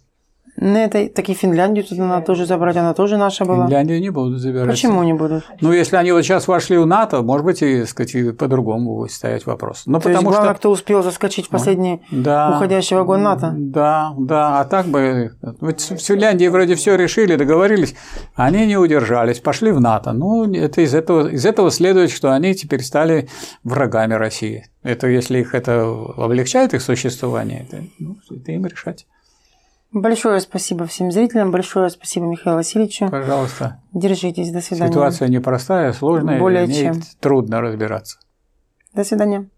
Ну, 0.64 0.79
это, 0.79 1.09
так 1.09 1.29
и 1.29 1.35
Финляндию 1.35 1.85
туда 1.85 2.07
надо 2.07 2.25
тоже 2.25 2.46
забрать, 2.46 2.77
она 2.77 2.94
тоже 2.94 3.16
наша 3.16 3.44
была. 3.44 3.66
Финляндию 3.66 4.01
не 4.01 4.11
будут 4.11 4.40
забирать. 4.40 4.68
Почему 4.68 5.03
не 5.03 5.12
будут? 5.12 5.44
Ну, 5.61 5.72
если 5.72 5.96
они 5.96 6.12
вот 6.12 6.22
сейчас 6.22 6.46
вошли 6.46 6.79
в 6.79 6.87
НАТО, 6.87 7.22
может 7.22 7.44
быть, 7.44 7.62
и, 7.62 7.85
сказать, 7.85 8.14
и 8.14 8.31
по-другому 8.31 8.94
будет 8.94 9.11
стоять 9.11 9.44
вопрос. 9.44 9.83
Но 9.87 9.98
То 9.98 10.05
потому 10.05 10.29
есть, 10.29 10.31
главное, 10.31 10.53
что... 10.53 10.59
кто 10.59 10.70
успел 10.70 11.03
заскочить 11.03 11.46
в 11.46 11.48
последний 11.48 12.03
да, 12.12 12.55
уходящий 12.55 12.94
вагон 12.94 13.25
НАТО? 13.25 13.53
Да, 13.57 14.14
да, 14.16 14.61
а 14.61 14.64
так 14.64 14.87
бы... 14.87 15.33
Вот 15.61 15.81
в 15.81 15.98
Финляндии 15.98 16.46
вроде 16.46 16.77
все 16.77 16.94
решили, 16.94 17.35
договорились, 17.35 17.96
они 18.37 18.64
не 18.66 18.77
удержались, 18.77 19.40
пошли 19.40 19.72
в 19.72 19.81
НАТО. 19.81 20.12
Ну, 20.12 20.53
это 20.53 20.81
из 20.83 20.94
этого, 20.94 21.27
из 21.27 21.44
этого 21.44 21.72
следует, 21.72 22.12
что 22.12 22.33
они 22.33 22.55
теперь 22.55 22.83
стали 22.83 23.29
врагами 23.64 24.14
России. 24.14 24.66
Это 24.85 25.09
если 25.09 25.40
их 25.40 25.57
это 25.57 25.83
облегчает 26.16 26.72
их 26.72 26.83
существование, 26.83 27.66
это, 27.68 27.83
ну, 27.98 28.16
это 28.31 28.53
им 28.53 28.64
решать. 28.66 29.07
Большое 29.92 30.40
спасибо 30.40 30.87
всем 30.87 31.12
зрителям, 31.12 31.50
большое 31.50 31.90
спасибо 31.90 32.24
Михаилу 32.26 32.57
Васильевичу. 32.59 33.11
Пожалуйста. 33.11 33.83
Держитесь, 33.92 34.50
до 34.50 34.62
свидания. 34.62 34.90
Ситуация 34.90 35.28
непростая, 35.28 35.92
сложная, 35.92 36.38
Более 36.38 36.66
чем. 36.72 37.02
трудно 37.20 37.61
разбираться. 37.61 38.18
До 38.94 39.05
свидания. 39.05 39.48